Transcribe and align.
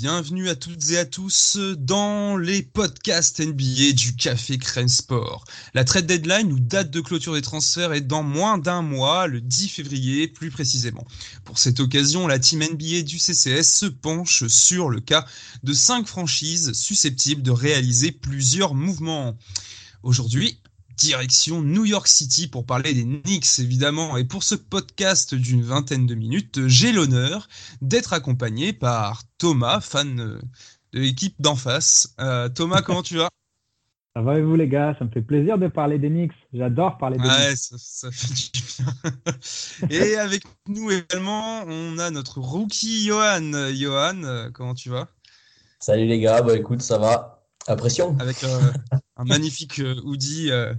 Bienvenue 0.00 0.48
à 0.48 0.54
toutes 0.54 0.90
et 0.90 0.98
à 0.98 1.04
tous 1.04 1.58
dans 1.76 2.36
les 2.36 2.62
podcasts 2.62 3.40
NBA 3.40 3.94
du 3.94 4.14
Café 4.14 4.56
Crème 4.56 4.86
Sport. 4.86 5.44
La 5.74 5.82
trade 5.82 6.06
deadline 6.06 6.52
ou 6.52 6.60
date 6.60 6.92
de 6.92 7.00
clôture 7.00 7.34
des 7.34 7.42
transferts 7.42 7.92
est 7.92 8.02
dans 8.02 8.22
moins 8.22 8.58
d'un 8.58 8.80
mois, 8.80 9.26
le 9.26 9.40
10 9.40 9.68
février 9.68 10.28
plus 10.28 10.52
précisément. 10.52 11.04
Pour 11.44 11.58
cette 11.58 11.80
occasion, 11.80 12.28
la 12.28 12.38
team 12.38 12.60
NBA 12.60 13.02
du 13.02 13.18
CCS 13.18 13.64
se 13.64 13.86
penche 13.86 14.46
sur 14.46 14.88
le 14.88 15.00
cas 15.00 15.26
de 15.64 15.72
cinq 15.72 16.06
franchises 16.06 16.74
susceptibles 16.74 17.42
de 17.42 17.50
réaliser 17.50 18.12
plusieurs 18.12 18.74
mouvements. 18.74 19.36
Aujourd'hui, 20.04 20.60
direction 20.98 21.62
New 21.62 21.84
York 21.84 22.08
City 22.08 22.48
pour 22.48 22.66
parler 22.66 22.92
des 22.92 23.04
Knicks 23.04 23.58
évidemment. 23.60 24.16
Et 24.16 24.24
pour 24.24 24.42
ce 24.42 24.56
podcast 24.56 25.34
d'une 25.34 25.62
vingtaine 25.62 26.06
de 26.06 26.14
minutes, 26.14 26.66
j'ai 26.66 26.92
l'honneur 26.92 27.48
d'être 27.80 28.12
accompagné 28.12 28.72
par 28.72 29.22
Thomas, 29.38 29.80
fan 29.80 30.16
de 30.16 30.40
l'équipe 30.92 31.34
d'en 31.38 31.56
face. 31.56 32.14
Euh, 32.20 32.48
Thomas, 32.48 32.82
comment 32.82 33.02
tu 33.02 33.16
vas? 33.16 33.28
Ça 34.16 34.22
va 34.22 34.36
et 34.36 34.42
vous 34.42 34.56
les 34.56 34.66
gars? 34.66 34.96
Ça 34.98 35.04
me 35.04 35.10
fait 35.10 35.22
plaisir 35.22 35.58
de 35.58 35.68
parler 35.68 35.98
des 35.98 36.08
Knicks. 36.08 36.32
J'adore 36.52 36.98
parler 36.98 37.18
des 37.18 37.28
ouais, 37.28 37.48
Knicks. 37.50 37.58
Ça, 37.58 37.76
ça 37.78 38.10
fait 38.10 38.34
du 38.34 38.60
bien. 39.80 39.90
et 39.90 40.16
avec 40.16 40.42
nous 40.66 40.90
également, 40.90 41.62
on 41.68 41.98
a 41.98 42.10
notre 42.10 42.40
rookie 42.40 43.06
Johan. 43.06 43.52
Johan, 43.72 44.24
euh, 44.24 44.50
comment 44.52 44.74
tu 44.74 44.90
vas? 44.90 45.06
Salut 45.78 46.06
les 46.06 46.18
gars, 46.18 46.42
bah 46.42 46.56
écoute, 46.56 46.82
ça 46.82 46.98
va. 46.98 47.37
Avec 48.18 48.44
euh, 48.44 48.72
un 49.18 49.24
magnifique 49.24 49.80
euh, 49.80 50.00
hoodie 50.04 50.50
euh, 50.50 50.72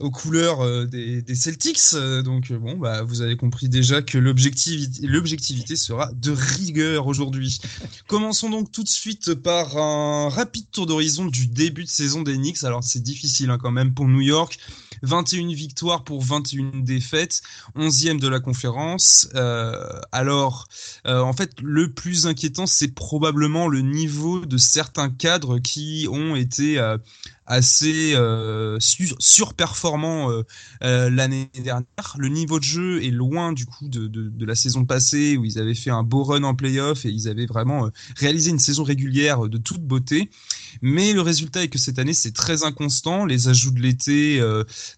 aux 0.00 0.10
couleurs 0.10 0.86
des, 0.86 1.22
Celtics. 1.34 1.94
donc 2.24 2.52
bon, 2.52 2.76
bah, 2.76 3.02
vous 3.02 3.22
avez 3.22 3.36
compris 3.36 3.68
déjà 3.68 4.02
que 4.02 4.18
l'objectivité, 4.18 5.06
l'objectivité 5.06 5.76
sera 5.76 6.10
de 6.12 6.32
rigueur 6.32 7.06
aujourd'hui. 7.06 7.60
Commençons 8.08 8.50
donc 8.50 8.72
tout 8.72 8.82
de 8.82 8.88
suite 8.88 9.34
par 9.34 9.76
un 9.76 10.28
rapide 10.28 10.66
tour 10.72 10.86
d'horizon 10.86 11.26
du 11.26 11.46
début 11.46 11.84
de 11.84 11.88
saison 11.88 12.22
des 12.22 12.36
Knicks. 12.36 12.64
Alors 12.64 12.82
c'est 12.82 13.02
difficile 13.02 13.50
hein, 13.50 13.58
quand 13.60 13.72
même 13.72 13.94
pour 13.94 14.08
New 14.08 14.20
York. 14.20 14.58
21 15.04 15.48
victoires 15.54 16.04
pour 16.04 16.22
21 16.22 16.80
défaites, 16.80 17.42
11e 17.76 18.18
de 18.18 18.28
la 18.28 18.40
conférence. 18.40 19.28
Euh, 19.34 20.00
alors, 20.12 20.66
euh, 21.06 21.20
en 21.20 21.32
fait, 21.32 21.52
le 21.62 21.92
plus 21.92 22.26
inquiétant, 22.26 22.66
c'est 22.66 22.94
probablement 22.94 23.68
le 23.68 23.80
niveau 23.80 24.44
de 24.44 24.56
certains 24.56 25.10
cadres 25.10 25.58
qui 25.58 26.06
ont 26.10 26.36
été 26.36 26.78
euh, 26.78 26.98
assez 27.46 28.14
euh, 28.14 28.78
sur, 28.80 29.16
surperformant 29.18 30.30
euh, 30.30 30.42
euh, 30.82 31.10
l'année 31.10 31.50
dernière. 31.54 31.84
Le 32.16 32.28
niveau 32.28 32.58
de 32.58 32.64
jeu 32.64 33.04
est 33.04 33.10
loin 33.10 33.52
du 33.52 33.66
coup 33.66 33.88
de, 33.88 34.06
de, 34.06 34.46
la 34.46 34.54
saison 34.54 34.84
passée 34.84 35.36
où 35.36 35.44
ils 35.44 35.58
avaient 35.58 35.74
fait 35.74 35.90
un 35.90 36.02
beau 36.02 36.24
run 36.24 36.42
en 36.44 36.54
playoff 36.54 37.04
et 37.04 37.10
ils 37.10 37.28
avaient 37.28 37.46
vraiment 37.46 37.86
euh, 37.86 37.90
réalisé 38.16 38.50
une 38.50 38.58
saison 38.58 38.82
régulière 38.82 39.48
de 39.48 39.58
toute 39.58 39.82
beauté. 39.82 40.30
Mais 40.82 41.12
le 41.12 41.20
résultat 41.20 41.62
est 41.62 41.68
que 41.68 41.78
cette 41.78 41.98
année 41.98 42.14
c'est 42.14 42.32
très 42.32 42.64
inconstant. 42.64 43.26
Les 43.26 43.48
ajouts 43.48 43.72
de 43.72 43.80
l'été 43.80 44.42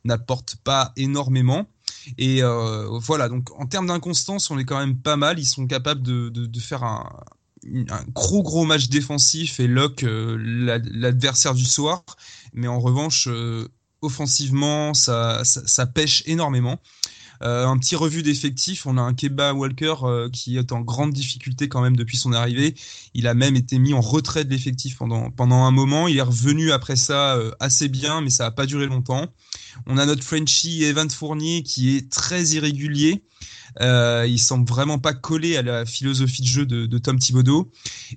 n'apportent 0.04 0.56
pas 0.56 0.92
énormément. 0.96 1.66
Et 2.18 2.42
voilà, 3.00 3.28
donc 3.28 3.48
en 3.60 3.66
termes 3.66 3.86
d'inconstance, 3.86 4.50
on 4.50 4.58
est 4.58 4.64
quand 4.64 4.78
même 4.78 4.96
pas 4.96 5.16
mal. 5.16 5.38
Ils 5.38 5.46
sont 5.46 5.66
capables 5.66 6.02
de, 6.02 6.28
de 6.28 6.60
faire 6.60 6.82
un, 6.82 7.08
un 7.90 8.04
gros 8.14 8.42
gros 8.42 8.64
match 8.64 8.88
défensif 8.88 9.60
et 9.60 9.66
lock 9.66 10.02
euh, 10.02 10.36
l'adversaire 10.92 11.54
du 11.54 11.64
soir. 11.64 12.04
Mais 12.52 12.68
en 12.68 12.80
revanche, 12.80 13.28
euh, 13.28 13.68
offensivement, 14.02 14.94
ça, 14.94 15.42
ça, 15.44 15.86
pêche 15.86 16.22
énormément. 16.26 16.78
Euh, 17.42 17.66
un 17.66 17.76
petit 17.76 17.96
revue 17.96 18.22
d'effectifs, 18.22 18.86
on 18.86 18.96
a 18.96 19.02
un 19.02 19.12
Keba 19.12 19.52
Walker 19.52 19.94
qui 20.32 20.56
est 20.56 20.72
en 20.72 20.80
grande 20.80 21.12
difficulté 21.12 21.68
quand 21.68 21.82
même 21.82 21.96
depuis 21.96 22.16
son 22.16 22.32
arrivée. 22.32 22.74
Il 23.12 23.26
a 23.26 23.34
même 23.34 23.56
été 23.56 23.78
mis 23.78 23.92
en 23.92 24.00
retrait 24.00 24.44
de 24.44 24.50
l'effectif 24.50 24.96
pendant, 24.96 25.30
pendant 25.30 25.64
un 25.64 25.70
moment. 25.70 26.08
Il 26.08 26.16
est 26.16 26.22
revenu 26.22 26.72
après 26.72 26.96
ça 26.96 27.38
assez 27.60 27.88
bien, 27.88 28.22
mais 28.22 28.30
ça 28.30 28.44
n'a 28.44 28.50
pas 28.52 28.64
duré 28.64 28.86
longtemps. 28.86 29.26
On 29.86 29.98
a 29.98 30.06
notre 30.06 30.24
Frenchie 30.24 30.84
Evan 30.84 31.10
Fournier 31.10 31.62
qui 31.62 31.96
est 31.96 32.10
très 32.10 32.42
irrégulier. 32.48 33.22
Euh, 33.80 34.26
il 34.26 34.38
semble 34.38 34.66
vraiment 34.68 34.98
pas 34.98 35.12
collé 35.12 35.56
à 35.56 35.62
la 35.62 35.84
philosophie 35.84 36.42
de 36.42 36.46
jeu 36.46 36.66
de, 36.66 36.98
Tom 36.98 37.18
Thibodeau. 37.18 37.70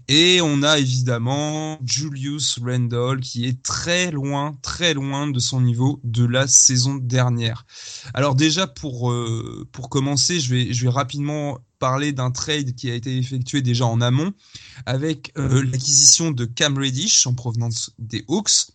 Et 0.08 0.40
on 0.42 0.64
a 0.64 0.80
évidemment 0.80 1.80
Julius 1.86 2.60
Randle 2.64 3.20
qui 3.20 3.46
est 3.46 3.62
très 3.62 4.12
loin, 4.12 4.58
très 4.62 4.94
loin 4.94 5.28
de 5.28 5.40
son 5.40 5.62
niveau 5.62 6.00
de 6.04 6.26
la 6.26 6.48
saison 6.48 6.96
dernière. 6.96 7.66
Alors 8.14 8.36
déjà 8.36 8.68
pour 8.68 9.12
euh, 9.12 9.68
commencer, 9.90 10.40
je 10.40 10.54
vais 10.54 10.74
je 10.74 10.84
vais 10.84 10.90
rapidement 10.90 11.60
parler 11.80 12.12
d'un 12.12 12.30
trade 12.32 12.76
qui 12.76 12.92
a 12.92 12.94
été 12.94 13.18
effectué 13.18 13.62
déjà 13.62 13.86
en 13.86 14.02
amont 14.02 14.34
avec 14.86 15.32
euh, 15.38 15.64
l'acquisition 15.64 16.32
de 16.32 16.46
Cam 16.46 16.78
Reddish 16.78 17.26
en 17.26 17.34
provenance 17.34 17.92
des 17.98 18.24
Hawks. 18.28 18.72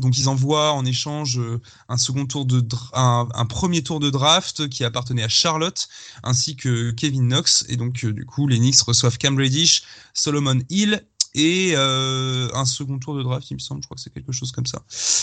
Donc 0.00 0.16
ils 0.16 0.28
envoient 0.28 0.72
en 0.72 0.86
échange 0.86 1.38
euh, 1.38 1.60
un 1.88 1.98
second 1.98 2.24
tour 2.24 2.46
de 2.46 2.64
un, 2.94 3.26
premier 3.46 3.82
tour 3.82 4.00
de 4.00 4.08
draft 4.08 4.68
qui 4.68 4.84
appartenait 4.84 5.22
à 5.22 5.28
Charlotte 5.28 5.88
ainsi 6.22 6.56
que 6.56 6.92
Kevin 6.92 7.28
Knox 7.28 7.66
et 7.68 7.76
donc 7.76 8.02
euh, 8.04 8.12
du 8.12 8.24
coup 8.24 8.48
les 8.48 8.58
Knicks 8.58 8.80
reçoivent 8.80 9.18
Cam 9.18 9.36
Reddish, 9.36 9.82
Solomon 10.14 10.60
Hill 10.70 11.04
et 11.34 11.72
euh, 11.76 12.50
un 12.54 12.66
second 12.66 12.98
tour 12.98 13.16
de 13.16 13.22
draft, 13.22 13.50
il 13.50 13.54
me 13.54 13.58
semble, 13.58 13.82
je 13.82 13.86
crois 13.86 13.94
que 13.94 14.02
c'est 14.02 14.12
quelque 14.12 14.32
chose 14.32 14.52
comme 14.52 14.66
ça. 14.66 14.82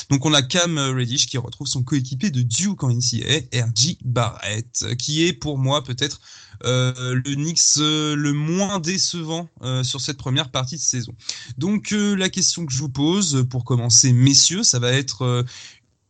Donc 0.10 0.26
on 0.26 0.34
a 0.34 0.42
Cam 0.42 0.78
Reddish 0.78 1.28
qui 1.28 1.38
retrouve 1.38 1.68
son 1.68 1.84
coéquipier 1.84 2.32
de 2.32 2.42
Duke 2.42 2.84
en 2.84 2.90
NCAA, 2.90 3.66
R.J. 3.66 4.00
Barrett, 4.04 4.96
qui 4.98 5.26
est 5.26 5.34
pour 5.34 5.60
moi 5.60 5.84
peut-être 5.84 6.20
euh, 6.20 6.49
le 6.64 7.36
Knicks 7.36 7.60
euh, 7.78 8.16
le 8.16 8.34
moins 8.34 8.80
décevant 8.80 9.50
euh, 9.62 9.84
sur 9.84 10.02
cette 10.02 10.18
première 10.18 10.50
partie 10.50 10.76
de 10.76 10.82
saison. 10.82 11.14
Donc 11.58 11.92
euh, 11.92 12.16
la 12.16 12.30
question 12.30 12.66
que 12.66 12.74
je 12.74 12.80
vous 12.80 12.90
pose 12.90 13.46
pour 13.50 13.66
commencer, 13.66 14.14
messieurs, 14.14 14.64
ça 14.64 14.80
va 14.80 14.92
être 14.92 15.24
euh, 15.24 15.44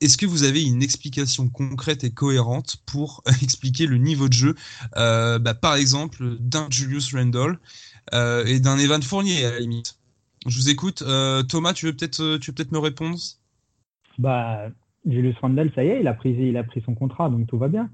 est-ce 0.02 0.18
que 0.18 0.26
vous 0.26 0.44
avez 0.44 0.64
une 0.64 0.82
explication 0.82 1.50
concrète 1.50 2.04
et 2.04 2.12
cohérente 2.12 2.78
pour 2.86 3.24
expliquer 3.42 3.86
le 3.86 3.98
niveau 3.98 4.28
de 4.30 4.34
jeu, 4.34 4.56
bah, 4.96 5.54
par 5.54 5.76
exemple, 5.76 6.38
d'un 6.40 6.68
Julius 6.70 7.14
Randle 7.14 7.60
euh, 8.14 8.46
et 8.46 8.62
d'un 8.62 8.78
Evan 8.78 9.02
Fournier 9.02 9.46
à 9.46 9.52
la 9.52 9.60
limite? 9.60 9.98
Je 10.48 10.58
vous 10.58 10.70
écoute. 10.70 11.02
Euh, 11.02 11.44
Thomas, 11.44 11.74
tu 11.74 11.86
veux 11.86 11.94
peut-être 11.94 12.38
peut-être 12.38 12.72
me 12.72 12.80
répondre? 12.80 13.18
Bah, 14.18 14.70
Julius 15.06 15.36
Randle, 15.42 15.70
ça 15.76 15.84
y 15.84 15.90
est, 15.90 16.00
il 16.00 16.08
a 16.08 16.14
pris 16.14 16.32
il 16.32 16.56
a 16.56 16.64
pris 16.64 16.82
son 16.82 16.96
contrat, 16.96 17.30
donc 17.30 17.48
tout 17.48 17.58
va 17.58 17.68
bien. 17.68 17.90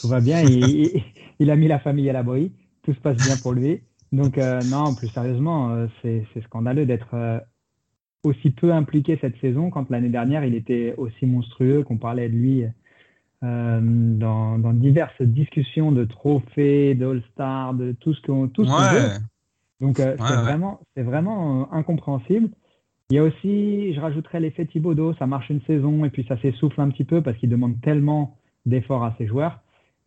Tout 0.00 0.08
va 0.08 0.20
bien. 0.20 0.42
il, 0.42 1.02
il, 1.38 1.50
a 1.50 1.56
mis 1.56 1.68
la 1.68 1.78
famille 1.78 2.08
à 2.10 2.12
l'abri. 2.12 2.52
Tout 2.82 2.94
se 2.94 3.00
passe 3.00 3.16
bien 3.16 3.36
pour 3.42 3.52
lui. 3.52 3.80
Donc 4.12 4.38
euh, 4.38 4.60
non, 4.70 4.94
plus 4.94 5.08
sérieusement, 5.08 5.70
euh, 5.70 5.86
c'est 6.02 6.24
scandaleux 6.44 6.84
d'être 6.84 7.14
euh, 7.14 7.38
aussi 8.24 8.50
peu 8.50 8.72
impliqué 8.72 9.18
cette 9.20 9.38
saison 9.40 9.70
quand 9.70 9.88
l'année 9.90 10.10
dernière 10.10 10.44
il 10.44 10.54
était 10.54 10.94
aussi 10.98 11.26
monstrueux 11.26 11.82
qu'on 11.82 11.96
parlait 11.96 12.28
de 12.28 12.34
lui 12.34 12.64
dans, 13.42 14.56
dans, 14.60 14.72
diverses 14.72 15.20
discussions 15.20 15.90
de 15.90 16.04
trophées, 16.04 16.94
d'All-Star, 16.94 17.74
de 17.74 17.90
tout 17.90 18.14
ce 18.14 18.22
qu'on 18.22 18.46
tout 18.46 18.64
ce 18.64 18.70
ouais. 18.70 18.88
qu 18.88 19.02
veut. 19.02 19.26
Donc 19.82 19.98
euh, 19.98 20.12
ouais, 20.12 20.16
c'est 20.16 20.36
ouais. 20.36 20.42
vraiment, 20.42 20.80
c'est 20.96 21.02
vraiment 21.02 21.62
euh, 21.62 21.64
incompréhensible. 21.72 22.48
Il 23.10 23.16
y 23.16 23.18
a 23.18 23.24
aussi, 23.24 23.92
je 23.92 24.00
rajouterais 24.00 24.38
l'effet 24.40 24.64
Thibodeau, 24.64 25.12
ça 25.14 25.26
marche 25.26 25.50
une 25.50 25.60
saison 25.62 26.04
et 26.04 26.10
puis 26.10 26.24
ça 26.28 26.40
s'essouffle 26.40 26.80
un 26.80 26.88
petit 26.88 27.04
peu 27.04 27.20
parce 27.20 27.36
qu'il 27.36 27.50
demande 27.50 27.78
tellement 27.82 28.38
d'efforts 28.64 29.04
à 29.04 29.14
ses 29.18 29.26
joueurs. 29.26 29.60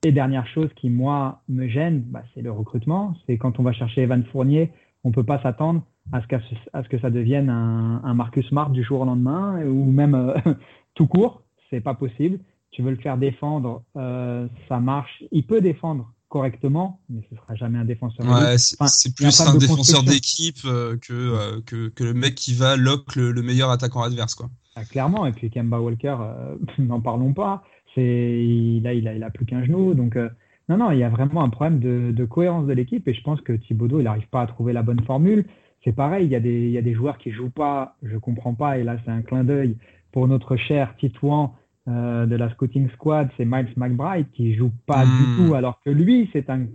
Et 0.06 0.12
dernière 0.12 0.46
chose 0.46 0.70
qui, 0.76 0.92
moi, 0.92 1.42
me 1.50 1.68
gêne, 1.68 2.02
bah, 2.02 2.22
c'est 2.36 2.44
le 2.44 2.52
recrutement. 2.52 3.16
C'est 3.26 3.40
quand 3.40 3.60
on 3.60 3.64
va 3.64 3.74
chercher 3.74 4.04
Evan 4.04 4.24
Fournier, 4.26 4.72
on 5.04 5.10
ne 5.10 5.14
peut 5.16 5.24
pas 5.24 5.42
s'attendre 5.42 5.82
à, 6.12 6.18
à, 6.20 6.84
ce 6.84 6.90
que 6.90 7.00
ça 7.00 7.10
devienne 7.10 7.50
un, 7.50 8.04
un, 8.04 8.14
Marcus 8.14 8.48
Smart 8.50 8.70
du 8.70 8.84
jour 8.84 9.02
au 9.02 9.06
lendemain 9.06 9.66
ou 9.66 9.90
même 9.90 10.14
euh, 10.14 10.36
tout 10.94 11.08
court. 11.08 11.42
C'est 11.72 11.82
pas 11.82 11.96
possible. 11.96 12.38
Tu 12.70 12.84
veux 12.84 12.92
le 12.92 12.98
faire 12.98 13.18
défendre, 13.18 13.82
euh, 13.98 14.48
ça 14.70 14.80
marche. 14.80 15.24
Il 15.32 15.44
peut 15.48 15.60
défendre 15.60 16.14
correctement, 16.30 17.00
mais 17.10 17.28
ce 17.32 17.36
sera 17.38 17.56
jamais 17.56 17.80
un 17.80 17.86
défenseur. 17.86 18.28
Ouais, 18.28 18.60
c'est 18.60 18.80
enfin, 18.80 18.92
plus 19.16 19.42
un, 19.42 19.56
un 19.56 19.58
défenseur 19.58 20.04
d'équipe 20.04 20.60
euh, 20.66 20.98
que, 20.98 21.14
euh, 21.14 21.62
que, 21.66 21.88
que, 21.88 22.04
le 22.04 22.14
mec 22.14 22.36
qui 22.36 22.54
va 22.54 22.76
lock 22.76 23.16
le, 23.16 23.32
le 23.32 23.42
meilleur 23.42 23.72
attaquant 23.72 24.04
adverse. 24.04 24.36
Quoi. 24.36 24.52
Ah, 24.76 24.84
clairement, 24.84 25.26
et 25.26 25.32
puis 25.32 25.50
Kemba 25.50 25.80
Walker, 25.80 26.18
euh, 26.20 26.56
n'en 26.78 27.02
parlons 27.02 27.34
pas. 27.34 27.64
Il 27.98 28.86
a, 28.86 28.94
il, 28.94 29.08
a, 29.08 29.14
il 29.14 29.24
a 29.24 29.30
plus 29.30 29.46
qu'un 29.46 29.64
genou. 29.64 29.94
Donc, 29.94 30.16
euh, 30.16 30.30
non, 30.70 30.78
non, 30.78 30.92
il 30.92 31.00
y 31.00 31.04
a 31.04 31.10
vraiment 31.10 31.44
un 31.44 31.50
problème 31.50 31.80
de, 31.80 32.12
de 32.12 32.26
cohérence 32.26 32.68
de 32.68 32.74
l'équipe 32.74 33.08
et 33.08 33.14
je 33.14 33.22
pense 33.22 33.42
que 33.42 33.54
Thibodeau, 33.54 34.00
il 34.00 34.04
n'arrive 34.04 34.28
pas 34.30 34.42
à 34.42 34.48
trouver 34.48 34.74
la 34.74 34.84
bonne 34.84 35.02
formule. 35.02 35.46
C'est 35.84 35.96
pareil, 35.96 36.26
il 36.26 36.32
y, 36.32 36.36
a 36.36 36.40
des, 36.40 36.66
il 36.68 36.72
y 36.72 36.78
a 36.78 36.82
des 36.82 36.94
joueurs 36.96 37.18
qui 37.20 37.32
jouent 37.32 37.52
pas, 37.52 37.96
je 38.02 38.18
comprends 38.18 38.56
pas, 38.56 38.80
et 38.80 38.84
là, 38.84 38.98
c'est 39.06 39.12
un 39.12 39.22
clin 39.22 39.44
d'œil 39.44 39.78
pour 40.12 40.28
notre 40.28 40.56
cher 40.56 40.96
Titouan 40.98 41.54
euh, 41.88 42.26
de 42.26 42.36
la 42.36 42.50
scouting 42.50 42.90
squad, 42.90 43.30
c'est 43.38 43.46
Miles 43.46 43.72
McBride 43.78 44.32
qui 44.32 44.56
joue 44.56 44.72
pas 44.88 45.06
mmh. 45.06 45.10
du 45.10 45.48
tout, 45.48 45.54
alors 45.54 45.80
que 45.82 45.92
lui, 45.92 46.28
c'est 46.34 46.50
un 46.50 46.66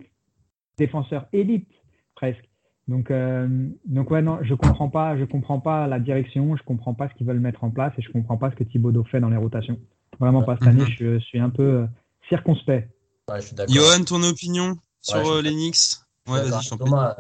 défenseur 0.79 1.27
élite 1.33 1.69
presque. 2.15 2.50
Donc, 2.91 3.13
donc 3.87 4.11
ouais, 4.11 4.21
non, 4.21 4.41
je 4.43 4.55
comprends 4.55 4.89
pas, 4.89 5.17
je 5.17 5.25
comprends 5.25 5.61
pas 5.61 5.87
la 5.87 6.01
direction, 6.01 6.57
je 6.57 6.63
comprends 6.65 6.93
pas 6.93 7.09
ce 7.09 7.15
qu'ils 7.15 7.27
veulent 7.27 7.39
mettre 7.39 7.63
en 7.63 7.71
place 7.71 7.93
et 7.97 8.03
je 8.03 8.11
comprends 8.11 8.37
pas 8.37 8.51
ce 8.51 8.57
que 8.57 8.65
Thibaudot 8.65 9.05
fait 9.05 9.21
dans 9.21 9.29
les 9.31 9.37
rotations. 9.37 9.79
Vraiment 10.19 10.43
pas 10.43 10.57
cette 10.57 10.69
année, 10.69 10.83
mhm. 10.83 10.97
je, 10.99 11.19
suis 11.21 11.39
un 11.39 11.51
peu 11.51 11.87
circonspect. 12.29 12.91
Ouais, 13.31 13.39
Johan, 13.69 14.05
ton 14.05 14.23
opinion 14.25 14.77
sur 15.01 15.41
les 15.41 15.53
Knicks? 15.53 16.01
Ouais, 16.29 16.43
vas-y, 16.43 16.77
Thomas, 16.77 17.17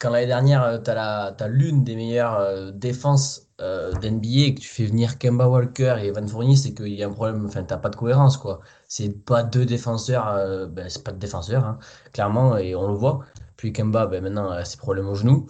quand 0.00 0.10
l'année 0.10 0.26
dernière, 0.26 0.82
tu 0.82 0.90
as 0.90 1.48
l'une 1.48 1.84
des 1.84 1.94
meilleures 1.94 2.72
défenses 2.72 3.46
euh, 3.62 3.92
d'NBA 3.92 4.52
que 4.54 4.60
tu 4.60 4.68
fais 4.68 4.84
venir 4.84 5.18
Kemba 5.18 5.48
Walker 5.48 5.96
et 6.02 6.08
Evan 6.08 6.28
Fournier, 6.28 6.56
c'est 6.56 6.74
qu'il 6.74 6.92
y 6.92 7.02
a 7.02 7.06
un 7.06 7.12
problème, 7.12 7.46
enfin, 7.46 7.62
t'as 7.62 7.78
pas 7.78 7.88
de 7.88 7.96
cohérence, 7.96 8.36
quoi. 8.36 8.60
C'est 8.88 9.10
pas 9.24 9.42
deux 9.42 9.66
défenseurs, 9.66 10.28
euh, 10.28 10.66
ben, 10.66 10.88
c'est 10.88 11.02
pas 11.02 11.12
de 11.12 11.18
défenseurs, 11.18 11.64
hein, 11.64 11.78
clairement, 12.12 12.56
et 12.56 12.74
on 12.74 12.88
le 12.88 12.94
voit. 12.94 13.20
Puis 13.56 13.72
Kemba, 13.72 14.06
ben, 14.06 14.22
maintenant, 14.22 14.50
a 14.50 14.64
ses 14.64 14.76
problèmes 14.76 15.08
au 15.08 15.14
genou. 15.14 15.46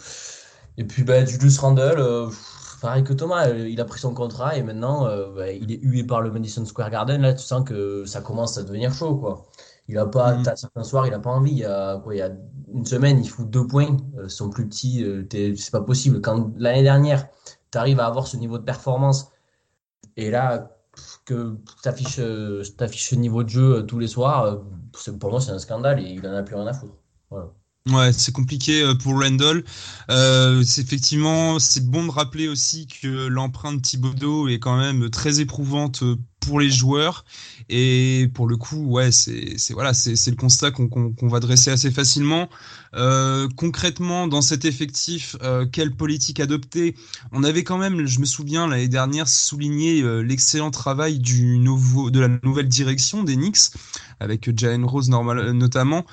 Et 0.79 0.85
puis, 0.85 1.05
ben, 1.05 1.27
Julius 1.27 1.59
Randle, 1.59 1.97
euh, 1.99 2.31
pareil 2.81 3.05
que 3.05 3.12
Thomas, 3.12 3.49
il 3.49 3.81
a 3.81 3.85
pris 3.85 4.00
son 4.00 4.15
contrat 4.15 4.56
et 4.56 4.62
maintenant, 4.62 5.06
ben, 5.35 5.56
il 5.61 5.73
est 5.73 5.81
hué 5.83 6.05
par 6.05 6.21
le 6.21 6.31
Madison 6.31 6.65
Square 6.65 6.91
Garden. 6.91 7.23
Là, 7.23 7.35
tu 7.35 7.44
sens 7.44 7.65
que 7.65 8.05
ça 8.06 8.21
commence 8.21 8.59
à 8.59 8.62
devenir 8.62 8.93
chaud, 8.93 9.17
quoi. 9.17 9.47
Il 9.88 9.99
a 9.99 10.06
pas, 10.06 10.35
mm. 10.35 10.44
certains 10.56 10.83
soirs, 10.83 11.06
il 11.06 11.15
a 11.15 11.19
pas 11.19 11.31
envie. 11.31 11.53
Il 11.53 11.59
y 11.59 11.65
a, 11.65 11.99
quoi, 11.99 12.15
il 12.15 12.19
y 12.19 12.23
a 12.23 12.31
une 12.73 12.85
semaine, 12.85 13.23
il 13.23 13.29
fout 13.29 13.49
deux 13.49 13.67
points. 13.67 13.97
son 14.29 14.50
plus 14.50 14.69
petit, 14.69 15.05
c'est 15.56 15.71
pas 15.71 15.83
possible. 15.83 16.21
Quand 16.21 16.50
l'année 16.59 16.83
dernière, 16.83 17.29
tu 17.71 17.79
arrives 17.79 18.00
à 18.00 18.06
avoir 18.06 18.27
ce 18.27 18.37
niveau 18.37 18.59
de 18.59 18.65
performance 18.65 19.31
et 20.17 20.31
là 20.31 20.75
que 21.25 21.57
tu 21.83 21.89
affiches, 21.89 22.17
ce 22.17 23.15
niveau 23.15 23.43
de 23.43 23.49
jeu 23.49 23.77
euh, 23.77 23.83
tous 23.83 23.99
les 23.99 24.09
soirs, 24.09 24.45
euh, 24.45 25.13
pour 25.19 25.31
moi 25.31 25.41
c'est 25.41 25.53
un 25.53 25.59
scandale 25.59 26.01
et 26.01 26.09
il 26.11 26.27
en 26.27 26.35
a 26.35 26.43
plus 26.43 26.57
rien 26.57 26.67
à 26.67 26.73
foutre. 26.73 26.95
Ouais, 27.89 28.13
c'est 28.13 28.33
compliqué 28.33 28.83
euh, 28.83 28.95
pour 28.95 29.21
Randall. 29.21 29.63
Euh, 30.11 30.65
c'est 30.65 30.81
effectivement, 30.81 31.61
c'est 31.61 31.87
bon 31.89 32.05
de 32.07 32.11
rappeler 32.11 32.49
aussi 32.49 32.89
que 32.89 33.29
l'empreinte 33.29 33.81
Thibodeau 33.81 34.49
est 34.49 34.59
quand 34.59 34.77
même 34.77 35.09
très 35.09 35.39
éprouvante 35.39 36.03
pour 36.41 36.59
les 36.59 36.69
joueurs. 36.71 37.25
Et 37.69 38.29
pour 38.35 38.49
le 38.49 38.57
coup, 38.57 38.85
ouais, 38.87 39.13
c'est 39.13 39.57
voilà, 39.71 39.95
c'est 39.95 40.31
le 40.31 40.37
constat 40.37 40.73
qu'on 40.73 41.29
va 41.29 41.39
dresser 41.39 41.71
assez 41.71 41.93
facilement. 41.93 42.49
Euh, 42.97 43.49
concrètement, 43.57 44.27
dans 44.27 44.43
cet 44.43 44.65
effectif, 44.65 45.37
euh, 45.43 45.67
quelle 45.67 45.95
politique 45.95 46.41
adopter? 46.41 46.95
On 47.33 47.45
avait 47.45 47.63
quand 47.63 47.79
même, 47.79 48.07
je 48.07 48.21
me 48.21 48.25
souviens 48.25 48.67
l'année 48.67 48.89
dernière, 48.89 49.29
souligné 49.29 50.03
euh, 50.03 50.21
l'excellent 50.21 50.71
travail 50.71 51.19
du 51.19 51.59
nouveau, 51.59 52.11
de 52.11 52.21
la 52.21 52.29
nouvelle 52.43 52.69
direction 52.69 53.23
des 53.23 53.37
avec 54.19 54.59
Jalen 54.59 54.87
Rose 54.87 55.11
normal, 55.11 55.51
notamment, 55.51 56.07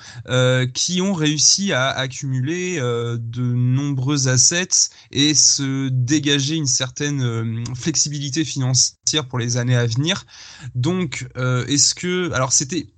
qui 0.74 1.00
ont 1.00 1.14
réussi 1.14 1.72
à 1.72 1.88
accumuler 1.88 2.76
de 2.76 3.42
nombreux 3.42 4.28
assets 4.28 4.90
et 5.10 5.34
se 5.34 5.88
dégager 5.88 6.54
une 6.54 6.66
certaine 6.66 7.64
flexibilité 7.74 8.44
financière 8.44 9.26
pour 9.26 9.38
les 9.38 9.56
années 9.56 9.74
à 9.74 9.86
venir. 9.86 10.26
Donc, 10.74 11.26
est-ce 11.36 11.94
que, 11.94 12.30
alors 12.32 12.52
c'était 12.52 12.93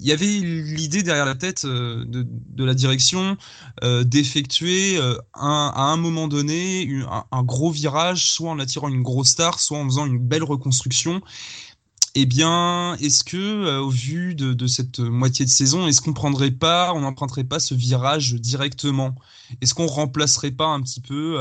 il 0.00 0.06
y 0.06 0.12
avait 0.12 0.26
l'idée 0.26 1.02
derrière 1.02 1.26
la 1.26 1.34
tête 1.34 1.64
euh, 1.64 2.04
de, 2.06 2.64
la 2.64 2.74
direction 2.74 3.36
euh, 3.82 4.04
d'effectuer 4.04 4.96
euh, 4.98 5.16
à 5.34 5.82
un 5.90 5.96
moment 5.96 6.28
donné 6.28 6.88
un, 7.32 7.42
gros 7.42 7.70
virage, 7.70 8.30
soit 8.30 8.50
en 8.50 8.58
attirant 8.58 8.88
une 8.88 9.02
grosse 9.02 9.30
star, 9.30 9.60
soit 9.60 9.78
en 9.78 9.84
faisant 9.84 10.06
une 10.06 10.18
belle 10.18 10.44
reconstruction. 10.44 11.20
Eh 12.14 12.26
bien, 12.26 12.96
est-ce 12.96 13.22
que, 13.22 13.78
au 13.78 13.90
vu 13.90 14.34
de, 14.34 14.66
cette 14.66 14.98
moitié 14.98 15.44
de 15.44 15.50
saison, 15.50 15.86
est-ce 15.86 16.00
qu'on 16.00 16.14
prendrait 16.14 16.50
pas, 16.50 16.92
on 16.94 17.00
n'emprunterait 17.00 17.44
pas 17.44 17.60
ce 17.60 17.74
virage 17.74 18.34
directement? 18.34 19.14
Est-ce 19.60 19.72
qu'on 19.74 19.86
remplacerait 19.86 20.50
pas 20.50 20.66
un 20.66 20.80
petit 20.80 21.00
peu, 21.00 21.38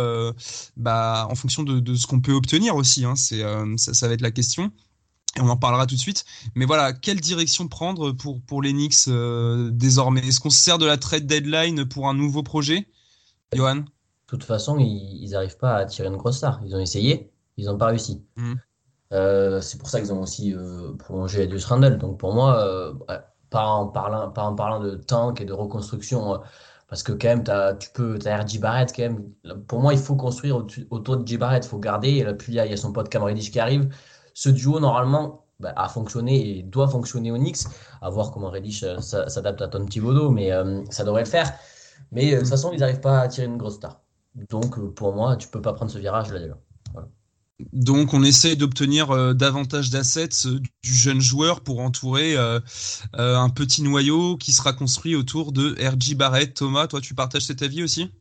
bah, 0.76 1.28
en 1.32 1.36
fonction 1.36 1.64
de, 1.64 1.96
ce 1.96 2.06
qu'on 2.06 2.20
peut 2.20 2.34
obtenir 2.34 2.76
aussi 2.76 3.06
hein, 3.06 3.16
C'est 3.16 3.42
ça 3.78 4.08
va 4.08 4.14
être 4.14 4.22
la 4.22 4.32
question 4.32 4.72
on 5.40 5.50
en 5.50 5.58
parlera 5.58 5.86
tout 5.86 5.96
de 5.96 6.00
suite. 6.00 6.26
Mais 6.56 6.66
voilà, 6.66 6.94
quelle 6.94 7.20
direction 7.20 7.68
prendre 7.68 8.12
pour, 8.12 8.42
pour 8.42 8.62
l'Enix 8.62 9.08
euh, 9.10 9.70
désormais? 9.72 10.22
Est-ce 10.22 10.40
qu'on 10.40 10.50
se 10.50 10.60
sert 10.60 10.78
de 10.78 10.86
la 10.86 10.98
trade 10.98 11.26
deadline 11.26 11.86
pour 11.86 12.08
un 12.08 12.14
nouveau 12.14 12.44
projet? 12.44 12.88
Johan? 13.54 13.76
De 13.76 13.84
toute 14.28 14.44
façon, 14.44 14.78
ils 14.80 15.30
n'arrivent 15.32 15.58
pas 15.58 15.76
à 15.76 15.86
tirer 15.86 16.08
une 16.08 16.18
grosse 16.18 16.38
star. 16.38 16.60
Ils 16.66 16.76
ont 16.76 16.80
essayé, 16.80 17.32
ils 17.56 17.66
n'ont 17.66 17.78
pas 17.78 17.88
réussi. 17.88 18.24
Mmh. 18.36 18.54
Euh, 19.14 19.62
c'est 19.62 19.78
pour 19.78 19.88
ça 19.88 20.02
qu'ils 20.02 20.12
ont 20.12 20.22
aussi 20.22 20.54
euh, 20.54 20.94
prolongé 20.98 21.44
Edus 21.44 21.64
Randle. 21.66 21.98
Donc 21.98 22.20
pour 22.20 22.34
moi, 22.34 22.94
pas, 23.50 23.66
en 23.66 23.88
parlant, 23.88 24.30
pas 24.32 24.44
en 24.44 24.56
parlant 24.56 24.82
de 24.82 24.96
tank 24.96 25.40
et 25.40 25.46
de 25.46 25.54
reconstruction, 25.54 26.42
parce 26.90 27.04
que 27.04 27.12
quand 27.12 27.28
même, 27.28 27.44
as, 27.48 27.76
tu 27.76 27.90
peux, 27.94 28.18
as 28.26 28.44
RJ 28.44 28.60
Barrett 28.60 28.94
quand 28.96 29.04
même. 29.04 29.32
Pour 29.68 29.80
moi, 29.80 29.94
il 29.94 30.00
faut 30.00 30.16
construire 30.16 30.58
autour 30.90 31.18
de 31.18 31.28
J 31.28 31.38
Barrett, 31.38 31.66
il 31.66 31.70
faut 31.70 31.80
garder. 31.80 32.18
Et 32.18 32.34
puis 32.34 32.54
il 32.54 32.56
y, 32.56 32.60
a 32.60 32.78
son 32.78 32.92
pote 32.92 33.10
Cam 33.10 33.24
Reddish 33.24 33.52
qui 33.52 33.60
arrive 33.60 33.90
ce 34.38 34.50
duo, 34.50 34.80
normalement, 34.80 35.48
bah, 35.60 35.74
a 35.76 35.90
fonctionné 35.90 36.60
et 36.60 36.62
doit 36.62 36.88
fonctionner 36.88 37.32
au 37.32 37.38
Knicks. 37.38 37.64
À 38.04 38.12
voir 38.12 38.30
comment 38.30 38.52
Reddish 38.52 38.84
euh, 38.84 39.00
s'adapte 39.00 39.64
à 39.64 39.68
Tom 39.68 39.90
Thibodeau, 39.90 40.30
mais 40.30 40.52
euh, 40.52 40.84
ça 40.92 41.04
devrait 41.04 41.24
le 41.24 41.28
faire. 41.28 41.52
Mais 42.12 42.32
euh, 42.32 42.36
de 42.36 42.42
toute 42.42 42.50
façon, 42.50 42.70
ils 42.72 42.80
n'arrivent 42.80 43.00
pas 43.00 43.22
à 43.22 43.28
tirer 43.30 43.48
une 43.48 43.58
grosse 43.58 43.78
star. 43.78 44.00
Donc, 44.52 44.80
pour 44.94 45.16
moi, 45.16 45.38
tu 45.38 45.48
peux 45.48 45.60
pas 45.60 45.74
prendre 45.74 45.90
ce 45.90 45.98
virage 45.98 46.32
là 46.32 46.40
déjà. 46.40 46.56
Donc, 47.74 48.14
on 48.14 48.22
essaie 48.22 48.56
d'obtenir 48.56 49.34
davantage 49.34 49.90
d'assets 49.90 50.46
du 50.84 50.94
jeune 50.94 51.20
joueur 51.20 51.62
pour 51.62 51.80
entourer 51.80 52.38
un 52.38 53.50
petit 53.50 53.82
noyau 53.82 54.38
qui 54.38 54.54
sera 54.54 54.74
construit 54.74 55.16
autour 55.16 55.52
de 55.52 55.74
RJ 55.84 56.16
Barrett. 56.16 56.54
Thomas, 56.54 56.86
toi, 56.86 57.02
tu 57.02 57.16
partages 57.16 57.48
cet 57.48 57.64
avis 57.64 57.82
aussi? 57.82 58.12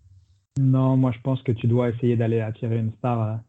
Non, 0.59 0.97
moi, 0.97 1.13
je 1.15 1.21
pense 1.21 1.43
que 1.43 1.53
tu 1.53 1.67
dois 1.67 1.91
essayer 1.91 2.17
d'aller 2.17 2.41
attirer 2.41 2.79
une 2.79 2.93
star 2.97 3.41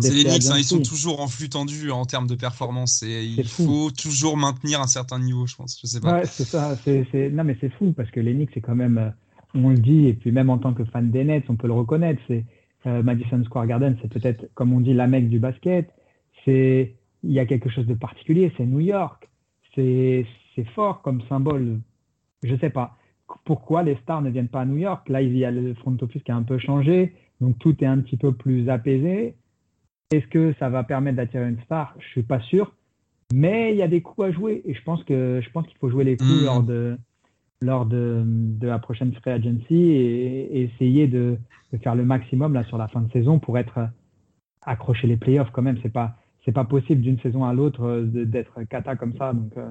c'est 0.00 0.14
les 0.14 0.24
Knicks, 0.24 0.46
hein, 0.50 0.58
ils 0.58 0.64
sont 0.64 0.82
toujours 0.82 1.20
en 1.20 1.26
flux 1.26 1.48
tendu 1.48 1.90
en 1.90 2.04
termes 2.04 2.28
de 2.28 2.36
performance 2.36 3.02
et 3.02 3.24
il 3.24 3.46
faut 3.46 3.90
toujours 3.90 4.36
maintenir 4.36 4.80
un 4.80 4.86
certain 4.86 5.18
niveau, 5.18 5.46
je 5.46 5.56
pense. 5.56 5.78
Je 5.80 5.86
sais 5.86 6.00
pas. 6.00 6.20
Ouais, 6.20 6.26
c'est 6.26 6.44
ça. 6.44 6.76
Non, 7.32 7.44
mais 7.44 7.56
c'est 7.60 7.70
fou 7.70 7.92
parce 7.92 8.10
que 8.10 8.20
les 8.20 8.32
Knicks, 8.32 8.50
c'est 8.54 8.60
quand 8.60 8.76
même, 8.76 8.98
euh, 8.98 9.10
on 9.54 9.70
le 9.70 9.78
dit, 9.78 10.06
et 10.06 10.14
puis 10.14 10.30
même 10.30 10.50
en 10.50 10.58
tant 10.58 10.72
que 10.72 10.84
fan 10.84 11.10
des 11.10 11.24
Nets, 11.24 11.44
on 11.48 11.56
peut 11.56 11.66
le 11.66 11.72
reconnaître. 11.72 12.20
C'est 12.28 12.44
euh, 12.86 13.02
Madison 13.02 13.42
Square 13.44 13.66
Garden, 13.66 13.96
c'est 14.00 14.12
peut-être, 14.12 14.48
comme 14.54 14.72
on 14.72 14.80
dit, 14.80 14.94
la 14.94 15.08
mecque 15.08 15.28
du 15.28 15.40
basket. 15.40 15.90
C'est, 16.44 16.94
il 17.24 17.32
y 17.32 17.40
a 17.40 17.46
quelque 17.46 17.68
chose 17.68 17.86
de 17.86 17.94
particulier. 17.94 18.52
C'est 18.56 18.66
New 18.66 18.80
York. 18.80 19.28
C'est, 19.74 20.26
c'est 20.54 20.68
fort 20.74 21.02
comme 21.02 21.22
symbole. 21.28 21.80
Je 22.44 22.54
sais 22.56 22.70
pas 22.70 22.96
pourquoi 23.44 23.82
les 23.82 23.96
stars 24.02 24.22
ne 24.22 24.30
viennent 24.30 24.48
pas 24.48 24.60
à 24.60 24.64
New 24.64 24.76
York. 24.76 25.08
Là, 25.08 25.22
il 25.22 25.36
y 25.36 25.44
a 25.44 25.50
le 25.50 25.74
front 25.74 25.96
office 26.00 26.22
qui 26.22 26.30
a 26.30 26.36
un 26.36 26.42
peu 26.42 26.58
changé, 26.58 27.14
donc 27.40 27.58
tout 27.58 27.74
est 27.82 27.86
un 27.86 27.98
petit 27.98 28.16
peu 28.16 28.32
plus 28.32 28.68
apaisé. 28.68 29.34
Est-ce 30.12 30.26
que 30.26 30.54
ça 30.58 30.68
va 30.68 30.84
permettre 30.84 31.16
d'attirer 31.16 31.48
une 31.48 31.60
star? 31.62 31.94
Je 31.98 32.06
suis 32.08 32.22
pas 32.22 32.40
sûr. 32.40 32.74
Mais 33.32 33.72
il 33.72 33.78
y 33.78 33.82
a 33.82 33.88
des 33.88 34.02
coups 34.02 34.28
à 34.28 34.30
jouer 34.30 34.62
et 34.66 34.74
je 34.74 34.82
pense 34.82 35.02
que 35.04 35.40
je 35.42 35.50
pense 35.50 35.66
qu'il 35.66 35.78
faut 35.78 35.88
jouer 35.88 36.04
les 36.04 36.18
coups 36.18 36.42
hmm. 36.42 36.44
lors 36.44 36.62
de 36.62 36.98
lors 37.62 37.86
de, 37.86 38.22
de, 38.26 38.66
la 38.66 38.80
prochaine 38.80 39.14
free 39.14 39.30
agency 39.30 39.74
et, 39.74 40.64
essayer 40.64 41.06
de, 41.06 41.38
de, 41.72 41.78
faire 41.78 41.94
le 41.94 42.04
maximum 42.04 42.54
là 42.54 42.64
sur 42.64 42.76
la 42.76 42.88
fin 42.88 43.00
de 43.00 43.10
saison 43.12 43.38
pour 43.38 43.56
être 43.56 43.88
accrocher 44.62 45.06
les 45.06 45.16
playoffs 45.16 45.50
quand 45.52 45.62
même. 45.62 45.78
C'est 45.82 45.92
pas 45.92 46.16
c'est 46.44 46.52
pas 46.52 46.64
possible 46.64 47.00
d'une 47.00 47.18
saison 47.20 47.44
à 47.44 47.54
l'autre 47.54 47.84
euh, 47.84 48.02
d'être 48.04 48.62
cata 48.64 48.96
comme 48.96 49.16
ça. 49.16 49.32
Donc 49.32 49.56
euh, 49.56 49.70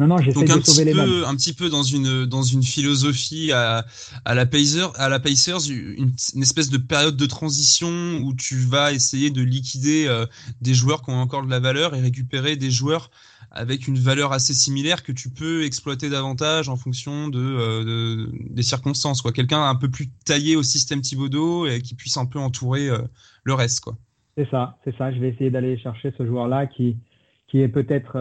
non, 0.00 0.08
non, 0.08 0.18
j'essaie 0.18 0.44
de 0.44 0.60
sauver 0.60 0.84
les 0.86 0.92
peu, 0.92 1.24
Un 1.24 1.36
petit 1.36 1.52
peu 1.52 1.68
dans 1.68 1.84
une, 1.84 2.26
dans 2.26 2.42
une 2.42 2.64
philosophie 2.64 3.52
à, 3.52 3.86
à, 4.24 4.34
la 4.34 4.44
Pacers, 4.44 4.90
à 4.98 5.08
la 5.08 5.20
Pacers 5.20 5.70
une, 5.70 6.12
espèce 6.42 6.68
de 6.68 6.78
période 6.78 7.16
de 7.16 7.26
transition 7.26 8.18
où 8.24 8.34
tu 8.34 8.56
vas 8.56 8.92
essayer 8.92 9.30
de 9.30 9.40
liquider 9.40 10.06
euh, 10.08 10.26
des 10.60 10.74
joueurs 10.74 11.02
qui 11.02 11.10
ont 11.10 11.20
encore 11.20 11.44
de 11.44 11.50
la 11.50 11.60
valeur 11.60 11.94
et 11.94 12.00
récupérer 12.00 12.56
des 12.56 12.72
joueurs 12.72 13.10
avec 13.52 13.86
une 13.86 13.96
valeur 13.96 14.32
assez 14.32 14.52
similaire 14.52 15.04
que 15.04 15.12
tu 15.12 15.30
peux 15.30 15.62
exploiter 15.62 16.10
davantage 16.10 16.68
en 16.68 16.74
fonction 16.74 17.28
de, 17.28 17.38
euh, 17.38 18.26
des 18.50 18.64
circonstances. 18.64 19.22
quoi. 19.22 19.30
Quelqu'un 19.30 19.62
un 19.62 19.76
peu 19.76 19.88
plus 19.88 20.08
taillé 20.24 20.56
au 20.56 20.64
système 20.64 21.02
Thibodeau 21.02 21.66
et 21.66 21.80
qui 21.80 21.94
puisse 21.94 22.16
un 22.16 22.26
peu 22.26 22.40
entourer 22.40 22.88
euh, 22.88 22.98
le 23.44 23.54
reste. 23.54 23.78
quoi. 23.78 23.96
C'est 24.36 24.50
ça, 24.50 24.76
c'est 24.82 24.96
ça. 24.96 25.12
Je 25.12 25.20
vais 25.20 25.28
essayer 25.28 25.50
d'aller 25.50 25.78
chercher 25.78 26.12
ce 26.18 26.26
joueur-là 26.26 26.66
qui, 26.66 26.96
qui 27.46 27.60
est 27.60 27.68
peut-être 27.68 28.16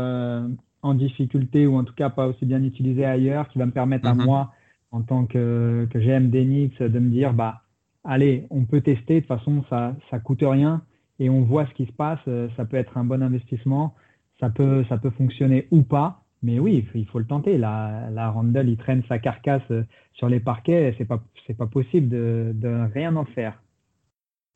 en 0.83 0.93
difficulté 0.93 1.65
ou 1.65 1.77
en 1.77 1.83
tout 1.83 1.95
cas 1.95 2.09
pas 2.09 2.27
aussi 2.27 2.45
bien 2.45 2.63
utilisé 2.63 3.05
ailleurs, 3.05 3.49
qui 3.49 3.57
va 3.57 3.65
me 3.65 3.71
permettre 3.71 4.07
à 4.07 4.13
mhm. 4.13 4.25
moi, 4.25 4.53
en 4.91 5.01
tant 5.01 5.25
que, 5.25 5.87
que 5.89 5.97
GM 5.97 6.29
d'Enix, 6.29 6.79
de 6.79 6.99
me 6.99 7.09
dire, 7.09 7.33
bah, 7.33 7.63
allez, 8.03 8.45
on 8.51 8.65
peut 8.65 8.81
tester, 8.81 9.15
de 9.15 9.19
toute 9.21 9.27
façon, 9.27 9.63
ça 9.69 9.95
ça 10.11 10.19
coûte 10.19 10.43
rien 10.43 10.83
et 11.19 11.29
on 11.29 11.41
voit 11.43 11.65
ce 11.67 11.73
qui 11.73 11.85
se 11.85 11.91
passe, 11.91 12.19
euh, 12.27 12.47
ça 12.57 12.65
peut 12.65 12.77
être 12.77 12.97
un 12.97 13.03
bon 13.03 13.21
investissement, 13.21 13.95
ça 14.39 14.49
peut, 14.49 14.83
ça 14.89 14.97
peut 14.97 15.11
fonctionner 15.11 15.67
ou 15.71 15.83
pas, 15.83 16.23
mais 16.41 16.59
oui, 16.59 16.85
il 16.95 17.05
faut 17.05 17.19
le 17.19 17.25
tenter. 17.25 17.57
La, 17.57 18.09
la 18.11 18.29
Randall, 18.29 18.67
il 18.67 18.77
traîne 18.77 19.03
sa 19.07 19.19
carcasse 19.19 19.61
euh, 19.71 19.83
sur 20.13 20.27
les 20.27 20.39
parquets, 20.39 20.93
c'est 20.97 21.05
pas, 21.05 21.23
c'est 21.47 21.57
pas 21.57 21.67
possible 21.67 22.09
de, 22.09 22.51
de 22.53 22.91
rien 22.93 23.15
en 23.15 23.25
faire. 23.25 23.59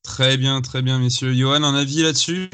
Très 0.04 0.38
bien, 0.38 0.62
très 0.62 0.82
bien, 0.82 1.00
messieurs. 1.00 1.34
Johan, 1.34 1.64
un 1.64 1.76
avis 1.76 2.04
là-dessus? 2.04 2.50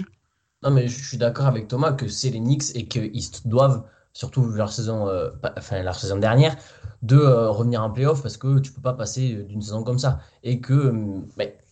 Non, 0.63 0.71
mais 0.71 0.87
je 0.87 1.03
suis 1.03 1.17
d'accord 1.17 1.45
avec 1.45 1.67
Thomas 1.67 1.93
que 1.93 2.07
c'est 2.07 2.29
les 2.29 2.39
Knicks 2.39 2.75
et 2.75 2.87
qu'ils 2.87 3.23
doivent, 3.45 3.83
surtout 4.13 4.45
leur 4.49 4.71
saison, 4.71 5.07
euh, 5.07 5.29
enfin 5.57 5.81
leur 5.81 5.95
saison 5.95 6.17
dernière, 6.17 6.55
de 7.01 7.17
revenir 7.17 7.83
en 7.83 7.89
playoff 7.89 8.21
parce 8.21 8.37
que 8.37 8.59
tu 8.59 8.71
peux 8.71 8.81
pas 8.81 8.93
passer 8.93 9.43
d'une 9.43 9.61
saison 9.61 9.83
comme 9.83 9.99
ça. 9.99 10.19
Et 10.43 10.61
que, 10.61 10.93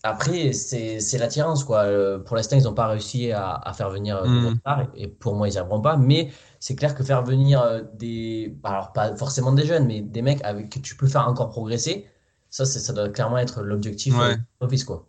après, 0.04 0.52
c'est 0.54 1.18
l'attirance, 1.18 1.64
quoi. 1.64 1.86
pour 2.26 2.36
l'instant, 2.36 2.58
ils 2.58 2.64
n'ont 2.64 2.74
pas 2.74 2.88
réussi 2.88 3.32
à, 3.32 3.72
faire 3.74 3.90
venir 3.90 4.26
mm. 4.26 4.60
et 4.96 5.08
pour 5.08 5.36
moi, 5.36 5.48
ils 5.48 5.52
n'y 5.52 5.58
arriveront 5.58 5.82
pas. 5.82 5.96
Mais 5.96 6.32
c'est 6.60 6.76
clair 6.76 6.96
que 6.96 7.04
faire 7.04 7.24
venir 7.24 7.82
des, 7.94 8.58
alors 8.64 8.92
pas 8.92 9.16
forcément 9.16 9.54
des 9.54 9.66
jeunes, 9.66 9.88
mais 9.88 10.02
des 10.02 10.22
mecs 10.22 10.44
avec 10.44 10.70
que 10.70 10.80
tu 10.80 10.96
peux 10.96 11.08
faire 11.08 11.28
encore 11.28 11.50
progresser, 11.50 12.08
ça, 12.50 12.66
ça 12.66 12.92
doit 12.92 13.08
clairement 13.10 13.38
être 13.38 13.62
l'objectif 13.62 14.18
ouais. 14.18 14.36
office, 14.60 14.84
quoi. 14.84 15.08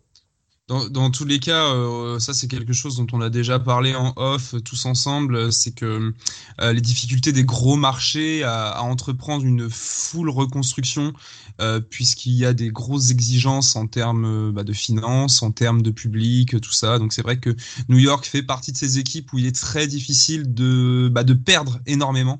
Dans, 0.69 1.11
tous 1.11 1.25
les 1.25 1.39
cas, 1.39 1.73
euh, 1.73 2.19
ça 2.19 2.33
c'est 2.33 2.47
quelque 2.47 2.71
chose 2.71 2.95
dont 2.95 3.07
on 3.11 3.19
a 3.19 3.29
déjà 3.29 3.59
parlé 3.59 3.95
en 3.95 4.13
off 4.15 4.55
tous 4.63 4.85
ensemble, 4.85 5.51
c'est 5.51 5.73
que 5.73 6.13
euh, 6.61 6.71
les 6.71 6.79
difficultés 6.79 7.33
des 7.33 7.43
gros 7.43 7.75
marchés 7.75 8.43
à, 8.45 8.81
entreprendre 8.81 9.43
une 9.43 9.69
full 9.69 10.29
reconstruction, 10.29 11.11
euh, 11.59 11.81
puisqu'il 11.81 12.31
y 12.31 12.45
a 12.45 12.53
des 12.53 12.69
grosses 12.69 13.11
exigences 13.11 13.75
en 13.75 13.87
termes 13.87 14.53
bah, 14.53 14.63
de 14.63 14.71
finances, 14.71 15.43
en 15.43 15.51
termes 15.51 15.81
de 15.81 15.91
public, 15.91 16.61
tout 16.61 16.71
ça. 16.71 16.97
Donc 16.97 17.11
c'est 17.11 17.23
vrai 17.23 17.39
que 17.39 17.53
New 17.89 17.99
York 17.99 18.25
fait 18.25 18.41
partie 18.41 18.71
de 18.71 18.77
ces 18.77 18.99
équipes 18.99 19.33
où 19.33 19.39
il 19.39 19.45
est 19.45 19.55
très 19.55 19.85
difficile 19.85 20.53
de, 20.53 21.09
bah, 21.11 21.25
de 21.25 21.33
perdre 21.33 21.81
énormément 21.87 22.39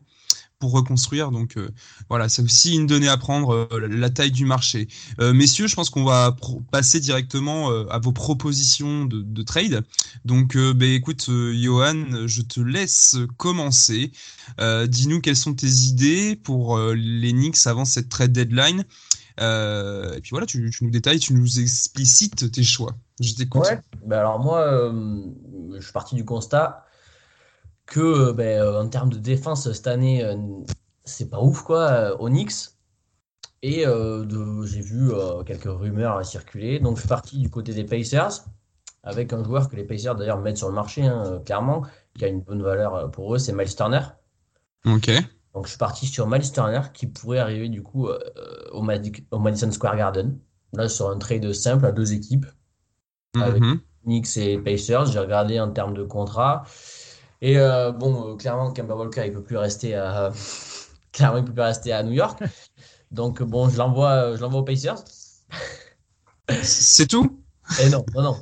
pour 0.64 0.72
reconstruire. 0.72 1.30
Donc 1.30 1.58
euh, 1.58 1.68
voilà, 2.08 2.30
c'est 2.30 2.42
aussi 2.42 2.76
une 2.76 2.88
donnée 2.88 3.10
à 3.10 3.18
prendre, 3.18 3.68
euh, 3.70 3.88
la 3.90 4.10
taille 4.10 4.32
du 4.32 4.46
marché. 4.46 4.88
Euh, 5.20 5.34
messieurs, 5.34 5.68
je 5.68 5.76
pense 5.76 5.90
qu'on 5.90 6.06
va 6.06 6.38
passer 6.72 7.02
directement 7.02 7.70
à 7.90 8.00
vos 8.00 8.14
propositions 8.14 9.04
de, 9.04 9.44
trade. 9.44 9.84
Donc 10.24 10.56
bah, 10.56 10.86
écoute, 10.86 11.26
Johan, 11.28 12.28
je 12.28 12.42
te 12.42 12.62
laisse 12.62 13.18
commencer. 13.36 14.14
Dis-nous 14.88 15.20
quelles 15.20 15.36
sont 15.36 15.54
tes 15.54 15.68
idées 15.68 16.38
pour 16.42 16.80
les 16.80 17.34
avant 17.66 17.84
cette 17.84 18.08
trade 18.08 18.32
deadline. 18.32 18.86
et 19.40 20.20
puis 20.22 20.30
voilà, 20.32 20.46
tu, 20.46 20.72
nous 20.82 20.90
détailles, 20.90 21.20
tu 21.20 21.34
nous 21.34 21.60
explicites 21.60 22.50
tes 22.52 22.64
choix. 22.64 22.96
Je 23.20 23.34
t'écoute. 23.34 23.64
Ouais, 23.64 23.82
bah, 24.06 24.22
alors 24.22 24.40
moi, 24.40 24.94
je 25.76 25.82
suis 25.82 25.92
parti 25.92 26.16
du 26.16 26.24
constat 26.24 26.86
que 27.94 28.00
euh, 28.00 28.34
ben, 28.34 28.60
euh, 28.60 28.82
en 28.82 28.90
termes 28.90 29.12
de 29.12 29.20
défense 29.20 29.72
cette 29.72 29.86
année, 29.86 30.24
euh, 30.24 30.36
c'est 31.04 31.30
pas 31.30 31.40
ouf 31.40 31.62
quoi, 31.62 32.20
Onyx. 32.20 32.80
Et 33.62 33.86
j'ai 33.86 34.82
vu 34.82 35.12
quelques 35.46 35.70
rumeurs 35.70 36.26
circuler. 36.26 36.80
Donc 36.80 36.98
je 36.98 37.02
suis 37.02 37.08
parti 37.08 37.38
du 37.38 37.50
côté 37.50 37.74
des 37.74 37.86
Pacers 37.86 38.44
avec 39.04 39.32
un 39.32 39.42
joueur 39.42 39.70
que 39.70 39.78
les 39.78 39.86
Pacers 39.86 40.16
d'ailleurs 40.16 40.42
mettent 40.42 40.58
sur 40.58 40.68
le 40.68 40.76
marché 40.76 41.06
hein, 41.06 41.42
clairement, 41.46 41.84
qui 42.18 42.26
a 42.26 42.28
une 42.28 42.42
bonne 42.42 42.62
valeur 42.62 43.10
pour 43.12 43.34
eux, 43.34 43.38
c'est 43.38 43.54
Miles 43.54 43.74
Turner. 43.74 44.02
Ok. 44.86 45.10
Donc 45.54 45.66
je 45.66 45.70
suis 45.70 45.78
parti 45.78 46.08
sur 46.08 46.28
Miles 46.28 46.52
Turner 46.52 46.82
qui 46.94 47.08
pourrait 47.08 47.40
arriver 47.40 47.70
du 47.70 47.84
coup 47.84 48.10
au, 48.74 48.82
Madison 48.82 49.72
Square 49.72 49.96
Garden. 49.96 50.38
Là 50.74 50.90
sur 50.90 51.10
un 51.10 51.18
trade 51.18 51.54
simple 51.54 51.86
à 51.86 51.94
deux 51.94 52.12
équipes. 52.12 52.48
Avec 53.40 53.64
mm-hmm. 53.64 53.80
Knicks 54.04 54.38
et 54.38 54.58
Pacers. 54.58 55.06
J'ai 55.06 55.20
regardé 55.20 55.62
en 55.62 55.72
termes 55.72 55.94
de 55.94 56.04
contrat. 56.04 56.66
Et 57.44 57.58
euh, 57.58 57.92
bon, 57.92 58.32
euh, 58.32 58.36
clairement, 58.38 58.72
Kemba 58.72 58.96
Walker, 58.96 59.24
il 59.26 59.34
peut 59.34 59.44
plus 59.44 59.58
rester 59.58 59.96
à, 59.96 60.32
clairement, 61.12 61.40
il 61.40 61.44
peut 61.44 61.52
plus 61.52 61.62
rester 61.62 61.92
à 61.92 62.02
New 62.02 62.14
York. 62.14 62.42
Donc 63.12 63.44
bon, 63.44 63.68
je 63.68 63.78
l'envoie, 63.78 64.38
je 64.38 64.42
l'envoie 64.42 64.62
aux 64.62 64.64
Pacers. 64.64 65.04
C'est 66.62 67.08
tout? 67.08 67.44
Eh 67.82 67.90
non, 67.90 68.06
non, 68.16 68.22
non. 68.22 68.38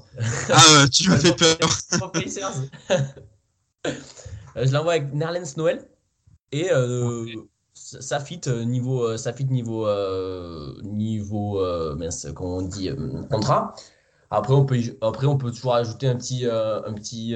Ah, 0.49 0.85
tu 0.93 1.09
m'as 1.09 1.17
fait 1.17 1.35
peur. 1.35 1.57
Euh, 4.57 4.65
je 4.65 4.71
l'envoie 4.73 4.91
avec 4.91 5.13
Nerlens 5.13 5.55
Noël 5.55 5.87
et 6.51 6.71
euh, 6.71 7.25
ça 7.73 8.19
fit 8.19 8.41
niveau, 8.47 9.17
ça 9.17 9.31
fit 9.31 9.45
niveau, 9.45 9.87
niveau, 10.83 11.95
mince, 11.95 12.27
comment 12.35 12.57
on 12.57 12.61
dit, 12.61 12.91
contrat. 13.31 13.73
Après, 14.29 14.53
on 14.53 14.65
peut, 14.65 14.77
après, 14.99 15.25
on 15.25 15.37
peut 15.37 15.51
toujours 15.51 15.73
ajouter 15.73 16.09
un 16.09 16.17
petit, 16.17 16.45
un 16.45 16.93
petit 16.93 17.33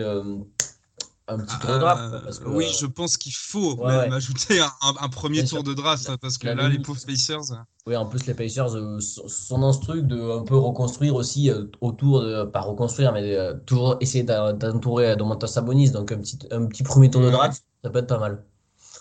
un 1.28 1.40
petit 1.40 1.58
tour 1.60 1.72
de 1.72 1.80
draft. 1.80 2.02
Euh, 2.04 2.32
oui, 2.48 2.66
je 2.80 2.86
pense 2.86 3.18
qu'il 3.18 3.34
faut 3.34 3.76
même 3.86 4.14
ajouter 4.14 4.60
un, 4.82 5.10
premier 5.10 5.44
tour 5.44 5.64
de 5.64 5.74
draft 5.74 6.16
parce 6.18 6.38
que 6.38 6.48
là, 6.48 6.70
les 6.70 6.80
pauvres 6.80 7.02
Pacers. 7.06 7.52
Euh. 7.52 7.56
Oui, 7.88 7.96
en 7.96 8.06
plus, 8.06 8.26
les 8.26 8.34
Pacers 8.34 8.76
euh, 8.76 9.00
sont 9.00 9.60
dans 9.60 9.74
ce 9.74 9.82
truc 9.82 10.08
de 10.08 10.40
un 10.40 10.44
peu 10.44 10.56
reconstruire 10.56 11.16
aussi 11.16 11.52
autour 11.82 12.22
de, 12.22 12.44
pas 12.46 12.62
reconstruire, 12.62 13.14
mais 13.14 13.38
toujours 13.66 13.98
essayer 14.02 14.24
d'entourer 14.24 15.16
Domantas 15.16 15.48
Sabonis. 15.48 15.92
Donc, 15.92 16.12
un 16.12 16.18
petit, 16.18 16.40
un 16.52 16.66
petit 16.66 16.84
premier 16.84 17.10
tour 17.10 17.22
de 17.22 17.30
draft, 17.30 17.64
ça 17.84 17.90
peut 17.90 18.00
être 18.00 18.08
pas 18.08 18.20
mal. 18.20 18.44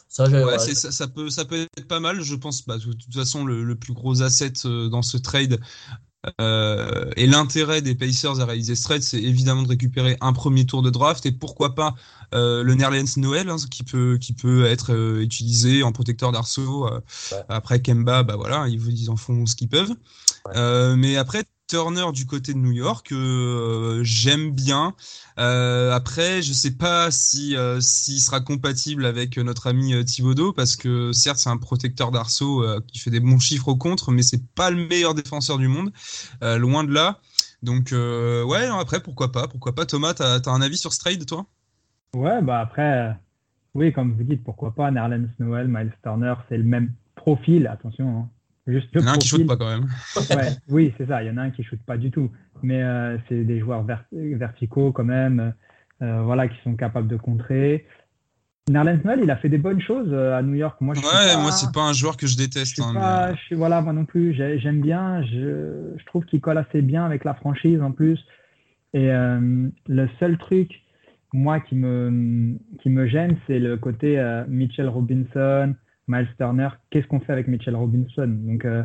Ça, 0.09 0.27
ça, 0.75 1.09
peut, 1.09 1.29
ça 1.29 1.45
peut 1.45 1.67
être 1.77 1.89
pas 1.89 1.99
mal. 1.99 2.21
Je 2.21 2.37
pense, 2.37 2.65
bah, 2.65 2.79
de 2.79 2.93
toute 2.93 3.13
façon, 3.13 3.45
le, 3.45 3.65
le 3.65 3.75
plus 3.75 3.95
gros 3.95 4.23
asset 4.23 4.53
dans 4.65 5.03
ce 5.03 5.17
trade, 5.17 5.59
euh, 6.41 7.11
et 7.17 7.27
l'intérêt 7.27 7.83
des 7.83 7.95
Pacers 7.95 8.41
à 8.41 8.45
réaliser 8.45 8.75
ce 8.75 8.83
trade, 8.83 9.03
c'est 9.03 9.23
évidemment 9.23 9.63
de 9.63 9.69
récupérer 9.69 10.17
un 10.21 10.33
premier 10.33 10.67
tour 10.67 10.83
de 10.83 10.91
draft 10.91 11.27
et 11.27 11.33
pourquoi 11.33 11.75
pas 11.75 11.95
euh, 12.35 12.63
le 12.63 12.75
Nerlens 12.75 13.17
Noël 13.19 13.49
hein, 13.49 13.57
qui 13.71 13.83
peut 13.83 14.19
qui 14.21 14.33
peut 14.33 14.65
être 14.65 14.93
euh, 14.93 15.21
utilisé 15.21 15.83
en 15.83 15.93
protecteur 15.93 16.33
d'arceau. 16.33 16.89
Après 17.49 17.81
Kemba, 17.81 18.23
bah 18.23 18.37
voilà, 18.37 18.67
ils, 18.69 18.81
ils 18.89 19.11
en 19.11 19.17
font 19.17 19.47
ce 19.47 19.55
qu'ils 19.57 19.69
peuvent. 19.69 19.95
mais 20.97 21.17
après 21.17 21.45
Turner 21.75 22.13
du 22.13 22.25
côté 22.25 22.55
de 22.55 22.59
New 22.59 22.71
York, 22.71 23.11
euh, 23.11 23.99
j'aime 24.05 24.53
bien. 24.53 24.95
Euh, 25.41 25.91
après, 25.91 26.41
je 26.41 26.53
sais 26.53 26.77
pas 26.77 27.11
si 27.11 27.57
euh, 27.57 27.81
s'il 27.81 28.21
sera 28.21 28.39
compatible 28.41 29.05
avec 29.05 29.39
notre 29.39 29.67
ami 29.67 30.05
Thibodeau 30.05 30.53
parce 30.53 30.77
que 30.77 31.11
certes 31.11 31.39
c'est 31.39 31.51
un 31.51 31.57
protecteur 31.57 32.13
d'arceau 32.13 32.65
qui 32.87 33.01
fait 33.01 33.11
des 33.11 33.19
bons 33.19 33.41
chiffres 33.41 33.67
au 33.67 33.75
contre, 33.75 34.13
mais 34.13 34.23
c'est 34.23 34.47
pas 34.55 34.71
le 34.71 34.87
meilleur 34.87 35.17
défenseur 35.17 35.59
du 35.59 35.67
monde, 35.67 35.91
loin 36.43 36.85
de 36.85 36.95
là. 36.95 37.19
Donc 37.65 37.91
ouais, 37.91 38.67
après 38.67 39.01
pourquoi 39.01 39.33
pas, 39.33 39.49
pourquoi 39.49 39.75
pas. 39.75 39.85
Thomas, 39.85 40.15
t'as 40.15 40.37
as 40.37 40.51
un 40.51 40.63
avis 40.63 40.77
sur 40.77 40.93
ce 40.93 41.25
toi? 41.25 41.45
Ouais, 42.15 42.41
bah 42.41 42.61
après, 42.61 43.17
oui, 43.75 43.93
comme 43.93 44.13
vous 44.13 44.23
dites, 44.23 44.45
pourquoi 44.45 44.73
pas. 44.73 44.93
Nerlens 44.93 45.27
Noel, 45.41 45.67
Miles 45.67 45.93
Turner, 46.05 46.35
c'est 46.49 46.57
le 46.57 46.63
même 46.63 46.93
profil. 47.17 47.67
Attention. 47.67 48.21
Hein. 48.21 48.29
Juste 48.67 48.89
il 48.95 49.03
y 49.03 49.05
en 49.05 49.09
a 49.09 49.11
un 49.13 49.19
qui 49.19 49.29
shoote 49.29 49.47
pas 49.47 49.57
quand 49.57 49.69
même. 49.69 49.87
oui, 50.69 50.93
c'est 50.97 51.07
ça. 51.07 51.23
Il 51.23 51.27
y 51.27 51.31
en 51.31 51.37
a 51.37 51.43
un 51.43 51.51
qui 51.51 51.63
shoote 51.63 51.83
pas 51.85 51.99
du 51.99 52.11
tout. 52.11 52.31
Mais 52.63 52.83
euh, 52.83 53.19
c'est 53.29 53.45
des 53.45 53.61
joueurs 53.61 53.85
verticaux 54.13 54.93
quand 54.93 55.05
même, 55.05 55.53
euh, 56.03 56.23
voilà, 56.23 56.49
qui 56.49 56.57
sont 56.65 56.75
capables 56.75 57.09
de 57.09 57.17
contrer. 57.17 57.87
Nerlens 58.71 59.01
Noel, 59.05 59.21
il 59.23 59.31
a 59.31 59.37
fait 59.37 59.51
des 59.51 59.59
bonnes 59.59 59.83
choses 59.83 60.09
euh, 60.11 60.39
à 60.39 60.41
New 60.41 60.55
York. 60.55 60.81
Moi, 60.81 60.95
je 60.95 61.01
ouais, 61.01 61.43
moi 61.43 61.53
c'est 61.53 61.71
pas 61.73 61.83
un 61.83 61.93
joueur 61.93 62.17
que 62.17 62.27
je 62.27 62.39
déteste. 62.39 62.77
Je 62.77 62.83
hein, 62.83 63.35
je 63.51 63.55
voilà, 63.55 63.83
moi 63.83 63.93
non 63.93 64.07
plus. 64.07 64.33
J'aime 64.35 64.81
bien. 64.81 65.23
Je, 65.25 65.93
je 65.99 66.05
trouve 66.07 66.25
qu'il 66.25 66.41
colle 66.41 66.57
assez 66.57 66.81
bien 66.81 67.05
avec 67.05 67.25
la 67.25 67.35
franchise 67.35 67.83
en 67.83 67.93
plus. 67.93 68.19
Et 68.95 69.09
le 69.09 70.09
seul 70.21 70.39
truc, 70.39 70.71
moi, 71.33 71.59
qui 71.59 71.75
me, 71.75 72.57
qui 72.81 72.91
me 72.91 73.09
gêne, 73.09 73.37
c'est 73.47 73.59
le 73.59 73.77
côté 73.77 74.23
Mitchell 74.49 74.89
Robinson, 74.89 75.75
Miles 76.09 76.29
Turner, 76.37 76.69
qu'est-ce 76.91 77.07
qu'on 77.07 77.21
fait 77.21 77.33
avec 77.33 77.49
Mitchell 77.49 77.77
Robinson 77.77 78.27
Donc 78.27 78.65
euh, 78.65 78.83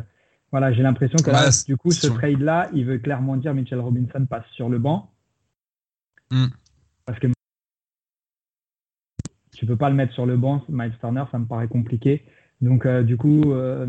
voilà, 0.50 0.72
j'ai 0.72 0.82
l'impression 0.82 1.18
que 1.18 1.30
là, 1.30 1.48
du 1.66 1.76
coup, 1.76 1.90
ce 1.90 2.08
trade-là, 2.08 2.68
il 2.72 2.84
veut 2.84 2.98
clairement 2.98 3.36
dire 3.36 3.54
Mitchell 3.54 3.80
Robinson 3.80 4.26
passe 4.26 4.46
sur 4.52 4.68
le 4.68 4.78
banc. 4.78 5.10
Hmm. 6.30 6.46
Parce 7.06 7.18
que 7.18 7.28
tu 9.56 9.66
peux 9.66 9.76
pas 9.76 9.90
le 9.90 9.96
mettre 9.96 10.14
sur 10.14 10.26
le 10.26 10.36
banc, 10.36 10.62
Miles 10.68 10.96
Turner, 11.00 11.24
ça 11.30 11.38
me 11.38 11.44
paraît 11.44 11.68
compliqué. 11.68 12.24
Donc 12.60 12.86
euh, 12.86 13.02
du 13.02 13.16
coup, 13.16 13.52
euh, 13.52 13.86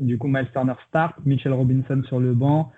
du 0.00 0.18
coup, 0.18 0.28
Miles 0.28 0.50
Turner 0.52 0.74
start, 0.88 1.14
Mitchell 1.24 1.52
Robinson 1.52 2.02
sur 2.06 2.20
le 2.20 2.34
banc. 2.34 2.72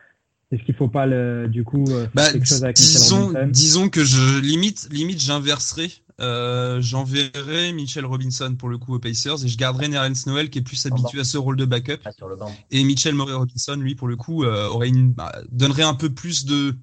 Est-ce 0.51 0.63
qu'il 0.65 0.75
faut 0.75 0.89
pas 0.89 1.07
le, 1.07 1.47
du 1.49 1.65
coup 1.65 1.87
faire 1.87 2.11
bah, 2.13 2.33
quelque 2.33 2.47
chose 2.47 2.65
avec 2.65 2.77
disons, 2.77 3.33
Disons 3.49 3.89
que 3.89 4.05
je 4.05 4.41
limite, 4.41 4.89
limite, 4.91 5.21
j'inverserai 5.21 5.91
euh, 6.21 6.83
j'enverrai 6.83 7.73
Mitchell 7.73 8.05
Robinson 8.05 8.55
pour 8.59 8.69
le 8.69 8.77
coup 8.77 8.95
aux 8.95 8.99
Pacers 8.99 9.43
et 9.43 9.49
je 9.49 9.57
garderai 9.57 9.89
Nerlens 9.89 10.27
Noel 10.27 10.51
qui 10.51 10.59
est 10.59 10.63
plus 10.63 10.85
habitué 10.85 11.21
à 11.21 11.25
ce 11.25 11.39
rôle 11.39 11.57
de 11.57 11.65
backup. 11.65 12.01
Ah, 12.05 12.11
et 12.71 12.85
Mitchell 12.85 13.15
Murray 13.15 13.33
Robinson, 13.33 13.77
lui, 13.77 13.95
pour 13.95 14.07
le 14.07 14.17
coup, 14.17 14.45
euh, 14.45 14.69
aurait 14.69 14.89
une, 14.89 15.13
bah, 15.13 15.33
donnerait 15.51 15.83
un 15.83 15.95
peu 15.95 16.11
plus 16.11 16.45
de, 16.45 16.77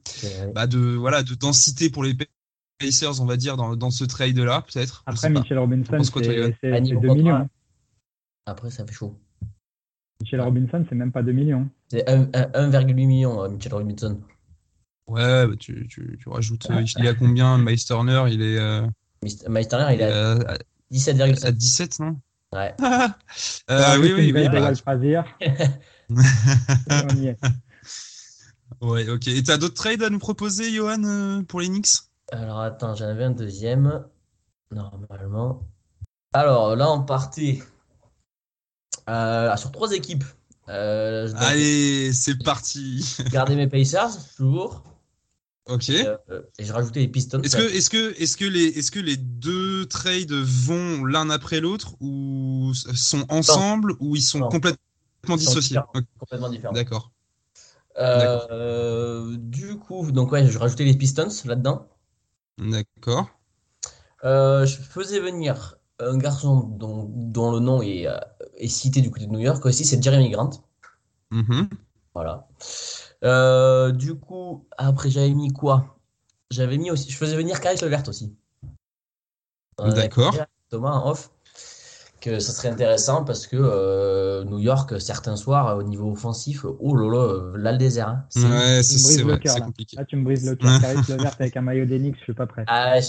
bah, 0.55 0.65
de, 0.65 0.79
voilà, 0.79 1.21
de 1.21 1.35
densité 1.35 1.89
pour 1.89 2.03
les 2.03 2.15
Pacers, 2.79 3.21
on 3.21 3.25
va 3.25 3.37
dire, 3.37 3.57
dans, 3.57 3.75
dans 3.75 3.91
ce 3.91 4.05
trade-là, 4.05 4.63
peut-être. 4.63 5.03
Après, 5.05 5.29
Mitchell 5.29 5.59
Robinson, 5.59 6.01
c'est 6.03 6.61
2 6.61 7.13
millions. 7.13 7.47
Après, 8.47 8.71
ça 8.71 8.85
fait 8.87 8.93
chaud. 8.93 9.15
Mitchell 10.21 10.41
Robinson, 10.41 10.85
c'est 10.89 10.95
même 10.95 11.11
pas 11.11 11.23
2 11.23 11.31
millions. 11.31 11.69
C'est 11.89 12.07
1,8 12.07 12.93
million, 12.93 13.43
euh, 13.43 13.49
Mitchell 13.49 13.73
Robinson. 13.73 14.19
Ouais, 15.07 15.47
bah, 15.47 15.55
tu, 15.57 15.87
tu, 15.87 16.17
tu, 16.19 16.29
rajoutes. 16.29 16.67
il 16.97 17.05
est 17.05 17.09
à 17.09 17.13
combien 17.13 17.57
Miles 17.57 17.83
Turner 17.83 18.23
Il 18.29 18.41
est. 18.41 18.81
Miles 19.49 19.67
Turner, 19.67 19.93
il 19.93 20.03
a 20.03 20.57
17,7. 20.91 21.45
À 21.45 21.51
17, 21.51 21.99
non? 21.99 22.17
Ouais. 22.53 22.73
euh, 23.69 23.99
oui, 23.99 24.13
oui, 24.15 24.31
oui. 24.33 24.49
Bah... 24.49 24.71
on 26.09 27.15
y 27.15 27.27
est. 27.27 27.37
Ouais, 28.81 29.09
ok. 29.09 29.27
Et 29.27 29.43
t'as 29.43 29.57
d'autres 29.57 29.73
trades 29.73 30.03
à 30.03 30.09
nous 30.09 30.19
proposer, 30.19 30.71
Johan, 30.71 31.03
euh, 31.03 31.41
pour 31.43 31.59
les 31.59 31.67
Knicks? 31.67 31.87
Alors 32.31 32.61
attends, 32.61 32.95
j'en 32.95 33.05
avais 33.05 33.25
un 33.25 33.31
deuxième. 33.31 34.05
Normalement. 34.71 35.63
Alors 36.33 36.75
là, 36.75 36.91
on 36.91 37.03
partait 37.03 37.59
sur 39.07 39.71
trois 39.71 39.91
équipes. 39.93 40.25
Allez, 40.67 42.13
c'est 42.13 42.43
parti. 42.43 43.17
Garder 43.31 43.55
mes 43.55 43.67
Pacers, 43.67 44.11
toujours. 44.35 44.83
Ok. 45.67 45.89
Et, 45.89 46.05
je 46.59 46.71
rajoutais 46.71 47.01
les 47.01 47.07
Pistons. 47.07 47.41
Est-ce 47.41 47.57
que, 47.57 47.61
est 47.61 47.89
que, 47.89 48.21
est 48.21 48.37
que, 48.37 48.45
les, 48.45 48.67
est 48.67 48.89
que 48.89 48.99
les 48.99 49.17
deux 49.17 49.85
trades 49.85 50.31
vont 50.31 51.03
l'un 51.03 51.29
après 51.29 51.59
l'autre 51.59 51.95
ou 51.99 52.71
sont 52.73 53.25
ensemble 53.29 53.93
ou 53.99 54.15
ils 54.15 54.21
sont 54.21 54.47
complètement 54.47 55.35
dissociés? 55.35 55.79
Complètement 56.19 56.49
différents. 56.49 56.73
D'accord. 56.73 57.11
Euh, 57.99 59.35
du 59.37 59.77
coup, 59.77 60.11
donc 60.11 60.31
ouais, 60.31 60.47
je 60.47 60.57
rajoutais 60.57 60.85
les 60.85 60.95
Pistons 60.95 61.27
là-dedans. 61.45 61.87
D'accord. 62.57 63.27
Euh, 64.23 64.65
je 64.65 64.77
faisais 64.77 65.19
venir 65.19 65.75
un 65.99 66.17
garçon 66.17 66.59
dont, 66.59 67.09
dont 67.09 67.51
le 67.51 67.59
nom 67.59 67.81
est, 67.81 68.07
euh, 68.07 68.17
est, 68.57 68.67
cité 68.67 69.01
du 69.01 69.11
côté 69.11 69.25
de 69.25 69.31
New 69.31 69.39
York 69.39 69.65
aussi, 69.65 69.85
c'est 69.85 70.01
Jeremy 70.01 70.29
Grant. 70.29 70.51
Mm-hmm. 71.31 71.69
Voilà. 72.13 72.47
Euh, 73.23 73.91
du 73.91 74.15
coup, 74.15 74.65
après, 74.77 75.09
j'avais 75.09 75.33
mis 75.33 75.51
quoi? 75.51 75.97
J'avais 76.51 76.77
mis 76.77 76.91
aussi. 76.91 77.09
Je 77.09 77.17
faisais 77.17 77.35
venir 77.35 77.59
Caris 77.59 77.79
Levert 77.81 78.07
aussi. 78.07 78.35
D'accord. 79.77 80.35
Thomas 80.69 80.91
en 80.91 81.11
off 81.11 81.31
que 82.27 82.39
ça 82.39 82.51
serait 82.51 82.67
intéressant 82.67 83.23
parce 83.23 83.47
que 83.47 83.55
euh, 83.57 84.43
New 84.43 84.59
York, 84.59 84.99
certains 84.99 85.37
soirs, 85.37 85.77
au 85.77 85.83
niveau 85.83 86.11
offensif, 86.11 86.65
oh 86.65 86.95
là 86.95 87.09
là, 87.09 87.57
là 87.57 87.71
le 87.71 87.77
désert. 87.77 88.09
Hein. 88.09 88.25
Ouais, 88.35 88.83
c'est 88.83 89.23
compliqué. 89.61 89.95
Là, 89.95 90.03
tu 90.05 90.17
me 90.17 90.25
brises 90.25 90.45
le 90.47 90.55
cœur. 90.55 90.71
Levert 91.07 91.35
avec 91.39 91.55
un 91.55 91.61
maillot 91.61 91.85
d'Enix, 91.85 92.17
je 92.19 92.23
suis 92.23 92.33
pas 92.33 92.45
prêt. 92.45 92.65
Ah, 92.67 92.99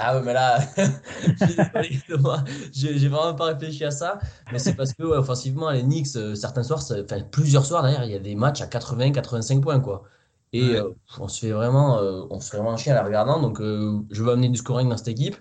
ah 0.00 0.16
ouais, 0.16 0.22
mais 0.24 0.32
là, 0.32 0.58
j'ai 2.72 3.08
vraiment 3.08 3.34
pas 3.34 3.46
réfléchi 3.46 3.84
à 3.84 3.92
ça. 3.92 4.18
Mais 4.52 4.58
c'est 4.58 4.74
parce 4.74 4.92
que, 4.92 5.04
offensivement, 5.04 5.70
les 5.70 5.82
Knicks, 5.82 6.16
euh, 6.16 6.34
certains 6.34 6.64
soirs, 6.64 6.82
enfin 6.90 7.20
plusieurs 7.30 7.64
soirs 7.64 7.82
d'ailleurs, 7.82 8.04
il 8.04 8.10
y 8.10 8.16
a 8.16 8.18
des 8.18 8.34
matchs 8.34 8.60
à 8.60 8.66
80-85 8.66 9.60
points, 9.60 9.80
quoi. 9.80 10.02
Et 10.52 10.76
euh, 10.76 10.90
on 11.18 11.28
se 11.28 11.40
fait 11.40 11.52
vraiment, 11.52 12.00
on 12.30 12.40
se 12.40 12.50
fait 12.50 12.56
vraiment 12.58 12.76
chier 12.76 12.92
à 12.92 12.96
la 12.96 13.04
regardant. 13.04 13.40
Donc, 13.40 13.58
je 13.60 14.22
veux 14.22 14.32
amener 14.32 14.48
du 14.48 14.56
scoring 14.56 14.88
dans 14.88 14.96
cette 14.96 15.08
équipe. 15.08 15.36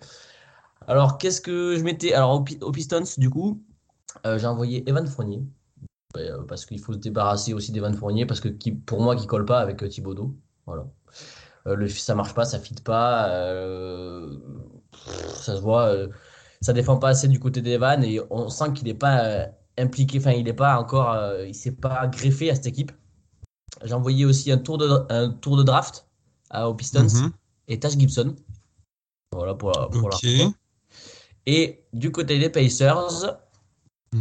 Alors, 0.88 1.18
qu'est-ce 1.18 1.42
que 1.42 1.78
je 1.78 1.84
mettais? 1.84 2.14
Alors, 2.14 2.44
au, 2.62 2.72
Pistons, 2.72 3.04
du 3.18 3.30
coup, 3.30 3.62
euh, 4.26 4.38
j'ai 4.38 4.48
envoyé 4.48 4.88
Evan 4.90 5.08
Fournier. 5.08 5.44
Euh, 6.18 6.44
parce 6.44 6.66
qu'il 6.66 6.80
faut 6.80 6.94
se 6.94 7.00
débarrasser 7.00 7.54
aussi 7.54 7.72
d'Evan 7.72 7.94
Fournier, 7.96 8.26
parce 8.28 8.40
que 8.40 8.48
qui, 8.48 8.72
pour 8.72 9.02
moi, 9.02 9.16
qui 9.16 9.26
colle 9.26 9.46
pas 9.46 9.60
avec 9.60 9.82
euh, 9.82 9.90
Thibodeau. 9.90 10.36
Voilà. 10.68 10.86
le, 11.66 11.88
ça 11.88 12.14
marche 12.16 12.34
pas, 12.34 12.46
ça 12.46 12.60
fit 12.60 12.76
pas. 12.76 13.28
ça 14.94 15.56
se 15.56 15.62
voit. 15.62 15.92
ça 16.62 16.74
défend 16.74 16.98
pas 16.98 17.10
assez 17.10 17.28
du 17.28 17.40
côté 17.40 17.62
d'Evan 17.62 18.04
et 18.04 18.22
on 18.30 18.50
sent 18.50 18.74
qu'il 18.74 18.86
n'est 18.86 18.94
pas 18.94 19.48
impliqué, 19.78 20.20
enfin, 20.20 20.32
il 20.32 20.46
n'est 20.46 20.54
pas 20.54 20.78
encore. 20.80 21.18
il 21.46 21.56
s'est 21.56 21.76
pas 21.76 22.08
greffé 22.08 22.50
à 22.50 22.56
cette 22.56 22.68
équipe. 22.68 22.92
J'ai 23.84 23.94
envoyé 23.94 24.24
aussi 24.26 24.52
un 24.52 24.58
tour 24.60 24.78
de, 24.78 24.88
un 25.10 25.32
tour 25.32 25.58
de 25.58 25.64
draft 25.64 26.08
à, 26.50 26.70
aux 26.70 26.76
Pistons 26.76 27.08
mhm. 27.12 27.32
et 27.68 27.80
Tash 27.80 27.98
Gibson. 27.98 28.36
Voilà 29.34 29.56
pour, 29.56 29.72
pour 29.90 30.10
et 31.46 31.84
du 31.94 32.12
côté 32.12 32.40
des 32.40 32.50
Pacers, 32.50 33.40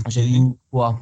j'ai 0.09 0.23
mis 0.23 0.57
quoi? 0.71 0.99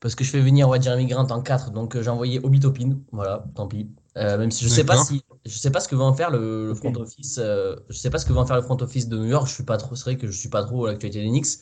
Parce 0.00 0.14
que 0.14 0.24
je 0.24 0.30
fais 0.30 0.40
venir 0.40 0.68
ouais, 0.68 0.80
Jeremy 0.80 1.06
Grant 1.06 1.26
en 1.30 1.40
4, 1.40 1.70
donc 1.72 1.96
euh, 1.96 2.02
j'ai 2.02 2.10
envoyé 2.10 2.38
Obi 2.42 2.60
Topin. 2.60 2.98
Voilà, 3.12 3.44
tant 3.54 3.66
pis. 3.66 3.88
Euh, 4.16 4.38
même 4.38 4.50
si 4.50 4.64
je 4.64 4.68
sais 4.68 4.84
pas 4.84 4.96
si 4.96 5.22
je 5.44 5.58
sais 5.58 5.70
pas 5.70 5.80
ce 5.80 5.88
que 5.88 5.94
va 5.94 6.04
en 6.04 6.14
faire 6.14 6.30
le, 6.30 6.74
front 6.74 6.94
office. 6.94 7.38
Euh, 7.42 7.76
je 7.88 7.96
sais 7.96 8.10
pas 8.10 8.18
ce 8.18 8.26
que 8.26 8.32
va 8.32 8.40
en 8.42 8.46
faire 8.46 8.56
le 8.56 8.62
front 8.62 8.76
office 8.80 9.08
de 9.08 9.16
New 9.16 9.24
York. 9.24 9.46
Je 9.48 9.54
suis 9.54 9.64
pas 9.64 9.78
trop. 9.78 9.94
C'est 9.94 10.04
vrai 10.04 10.16
que 10.16 10.26
je 10.26 10.38
suis 10.38 10.48
pas 10.48 10.62
trop 10.62 10.86
à 10.86 10.90
l'actualité 10.90 11.22
des 11.22 11.28
Knicks. 11.28 11.58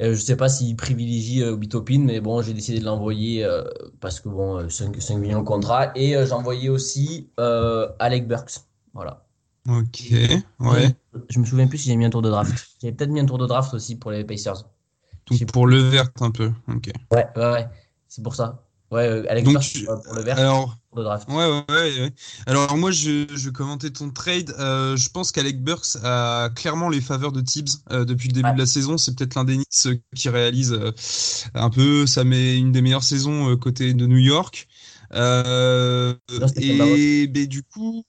je 0.00 0.14
sais 0.14 0.36
pas 0.36 0.48
s'il 0.48 0.76
privilégie 0.76 1.44
Obi 1.44 1.68
Topin, 1.68 2.00
mais 2.00 2.20
bon, 2.20 2.42
j'ai 2.42 2.54
décidé 2.54 2.80
de 2.80 2.84
l'envoyer 2.84 3.48
parce 4.00 4.20
que 4.20 4.28
bon, 4.28 4.68
5, 4.68 5.00
5 5.00 5.16
millions 5.18 5.40
de 5.40 5.46
contrat. 5.46 5.92
Et 5.94 6.14
j'ai 6.26 6.32
envoyé 6.32 6.68
aussi 6.68 7.30
Alec 7.38 8.26
Burks. 8.26 8.60
Voilà. 8.94 9.27
Ok, 9.68 10.12
ouais. 10.60 10.96
Je 11.28 11.38
me 11.38 11.44
souviens 11.44 11.66
plus 11.66 11.78
si 11.78 11.88
j'ai 11.88 11.96
mis 11.96 12.06
un 12.06 12.10
tour 12.10 12.22
de 12.22 12.30
draft. 12.30 12.68
J'ai 12.80 12.90
peut-être 12.92 13.10
mis 13.10 13.20
un 13.20 13.26
tour 13.26 13.38
de 13.38 13.46
draft 13.46 13.74
aussi 13.74 13.96
pour 13.96 14.10
les 14.10 14.24
Pacers. 14.24 14.64
Donc 15.30 15.52
pour 15.52 15.66
le 15.66 15.78
vert 15.78 16.08
un 16.20 16.30
peu, 16.30 16.50
ok. 16.68 16.90
Ouais, 17.12 17.26
ouais, 17.36 17.52
ouais. 17.52 17.68
C'est 18.08 18.22
pour 18.22 18.34
ça. 18.34 18.64
Ouais, 18.90 19.06
euh, 19.06 19.24
Alex 19.28 19.44
Donc, 19.44 19.62
pour 19.84 20.14
le 20.14 20.22
vert. 20.22 20.38
Alors, 20.38 20.78
de 20.96 21.02
draft. 21.02 21.28
Ouais, 21.28 21.34
ouais, 21.36 21.64
ouais, 21.68 22.14
Alors 22.46 22.74
moi, 22.78 22.90
je, 22.90 23.26
je 23.34 23.50
commentais 23.50 23.90
ton 23.90 24.10
trade. 24.10 24.54
Euh, 24.58 24.96
je 24.96 25.10
pense 25.10 25.30
qu'Alec 25.30 25.62
Burks 25.62 25.98
a 26.02 26.48
clairement 26.56 26.88
les 26.88 27.02
faveurs 27.02 27.32
de 27.32 27.42
Tibbs 27.42 27.82
euh, 27.92 28.06
depuis 28.06 28.28
le 28.28 28.32
début 28.32 28.50
de 28.52 28.58
la 28.58 28.64
saison. 28.64 28.96
C'est 28.96 29.14
peut-être 29.14 29.34
l'un 29.34 29.44
des 29.44 29.56
Knicks 29.56 30.00
qui 30.16 30.28
réalise 30.30 30.78
un 31.54 31.68
peu. 31.68 32.06
Ça 32.06 32.24
met 32.24 32.56
une 32.56 32.72
des 32.72 32.80
meilleures 32.80 33.04
saisons 33.04 33.54
côté 33.58 33.92
de 33.92 34.06
New 34.06 34.16
York. 34.16 34.66
Euh, 35.14 36.14
et 36.56 37.46
du 37.46 37.62
coup, 37.62 38.04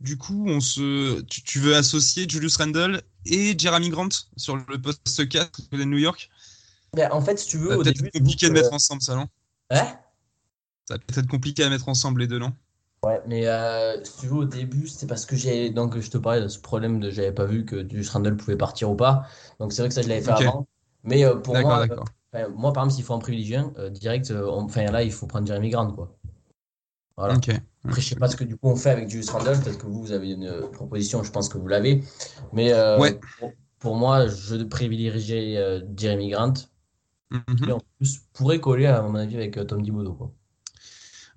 du, 0.00 0.16
coup, 0.16 0.44
on 0.48 0.60
se, 0.60 1.20
tu, 1.22 1.58
veux 1.58 1.76
associer 1.76 2.26
Julius 2.28 2.56
Randle 2.56 3.02
et 3.26 3.58
Jeremy 3.58 3.90
Grant 3.90 4.08
sur 4.36 4.56
le 4.56 4.80
poste 4.80 5.28
4 5.28 5.70
de 5.72 5.84
New 5.84 5.98
York? 5.98 6.30
Ben, 6.94 7.10
En 7.12 7.20
fait, 7.20 7.38
si 7.38 7.48
tu 7.48 7.58
veux, 7.58 7.70
ça 7.70 7.76
peut-être 7.92 8.10
compliqué 8.12 8.48
de 8.48 8.52
mettre 8.52 8.72
ensemble 8.72 9.02
ça, 9.02 9.16
non? 9.16 9.26
Hein? 9.70 9.86
Ça 10.88 10.98
peut 10.98 11.20
être 11.20 11.28
compliqué 11.28 11.64
à 11.64 11.70
mettre 11.70 11.88
ensemble 11.88 12.20
les 12.20 12.26
deux, 12.26 12.38
non? 12.38 12.52
Ouais, 13.04 13.20
mais 13.26 13.46
euh, 13.46 14.02
si 14.02 14.20
tu 14.20 14.26
veux, 14.28 14.36
au 14.36 14.44
début, 14.44 14.88
c'était 14.88 15.06
parce 15.06 15.26
que 15.26 15.36
j'ai. 15.36 15.70
Donc, 15.70 15.98
je 15.98 16.10
te 16.10 16.16
parlais 16.16 16.40
de 16.40 16.48
ce 16.48 16.58
problème 16.58 17.00
de 17.00 17.10
j'avais 17.10 17.32
pas 17.32 17.44
vu 17.44 17.66
que 17.66 17.80
Julius 17.80 18.08
Randle 18.10 18.36
pouvait 18.36 18.56
partir 18.56 18.90
ou 18.90 18.94
pas. 18.94 19.26
Donc, 19.60 19.72
c'est 19.72 19.82
vrai 19.82 19.88
que 19.88 19.94
ça, 19.94 20.00
je 20.00 20.08
l'avais 20.08 20.22
fait 20.22 20.30
avant. 20.30 20.66
Mais 21.02 21.24
euh, 21.24 21.36
pour 21.36 21.56
moi, 21.58 21.86
moi, 22.56 22.72
par 22.72 22.84
exemple, 22.84 22.96
s'il 22.96 23.04
faut 23.04 23.14
en 23.14 23.18
privilégier 23.18 23.56
un, 23.56 23.90
direct, 23.90 24.32
enfin 24.32 24.84
là, 24.84 25.02
il 25.02 25.12
faut 25.12 25.26
prendre 25.26 25.46
Jeremy 25.46 25.70
Grant, 25.70 25.92
quoi. 25.92 26.16
Voilà. 27.16 27.34
Après, 27.84 28.00
je 28.00 28.08
sais 28.08 28.16
pas 28.16 28.28
ce 28.28 28.36
que 28.36 28.44
du 28.44 28.56
coup 28.56 28.68
on 28.68 28.76
fait 28.76 28.90
avec 28.90 29.08
Julius 29.08 29.30
Randle. 29.30 29.60
Peut-être 29.62 29.78
que 29.78 29.86
vous, 29.86 30.02
vous 30.02 30.12
avez 30.12 30.32
une 30.32 30.68
proposition. 30.72 31.22
Je 31.22 31.30
pense 31.30 31.48
que 31.48 31.58
vous 31.58 31.68
l'avez. 31.68 32.02
Mais 32.52 32.72
euh, 32.72 32.98
pour, 33.78 33.94
moi, 33.94 34.26
je 34.26 34.56
privilégierais 34.64 35.56
euh, 35.56 35.80
Jeremy 35.96 36.30
Grant. 36.30 36.54
Qui 37.56 37.72
en 37.72 37.80
plus 37.98 38.20
pourrait 38.32 38.60
coller, 38.60 38.86
à 38.86 39.02
mon 39.02 39.14
avis, 39.16 39.36
avec 39.36 39.56
euh, 39.56 39.64
Tom 39.64 39.82
Thibodeau. 39.82 40.12
Quoi. 40.12 40.32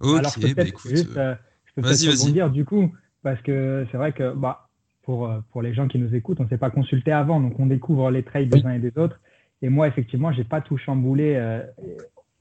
Alors, 0.01 0.21
bah, 0.21 0.29
peut-être 0.39 0.87
juste, 0.87 1.13
je 1.13 1.73
peux 1.75 1.81
peut-être 1.81 2.21
rebondir 2.21 2.51
du 2.51 2.65
coup, 2.65 2.93
parce 3.23 3.41
que 3.41 3.87
c'est 3.91 3.97
vrai 3.97 4.13
que 4.13 4.31
bah, 4.35 4.69
pour, 5.01 5.29
pour 5.51 5.63
les 5.63 5.73
gens 5.73 5.87
qui 5.87 5.97
nous 5.97 6.13
écoutent, 6.13 6.39
on 6.39 6.43
ne 6.43 6.49
s'est 6.49 6.57
pas 6.59 6.69
consulté 6.69 7.11
avant, 7.11 7.41
donc 7.41 7.59
on 7.59 7.65
découvre 7.65 8.11
les 8.11 8.23
trades 8.23 8.49
des 8.49 8.63
uns 8.63 8.73
et 8.73 8.79
des 8.79 8.95
autres. 8.95 9.19
Et 9.61 9.69
moi, 9.69 9.87
effectivement, 9.87 10.31
j'ai 10.31 10.43
pas 10.43 10.61
tout 10.61 10.77
chamboulé. 10.77 11.41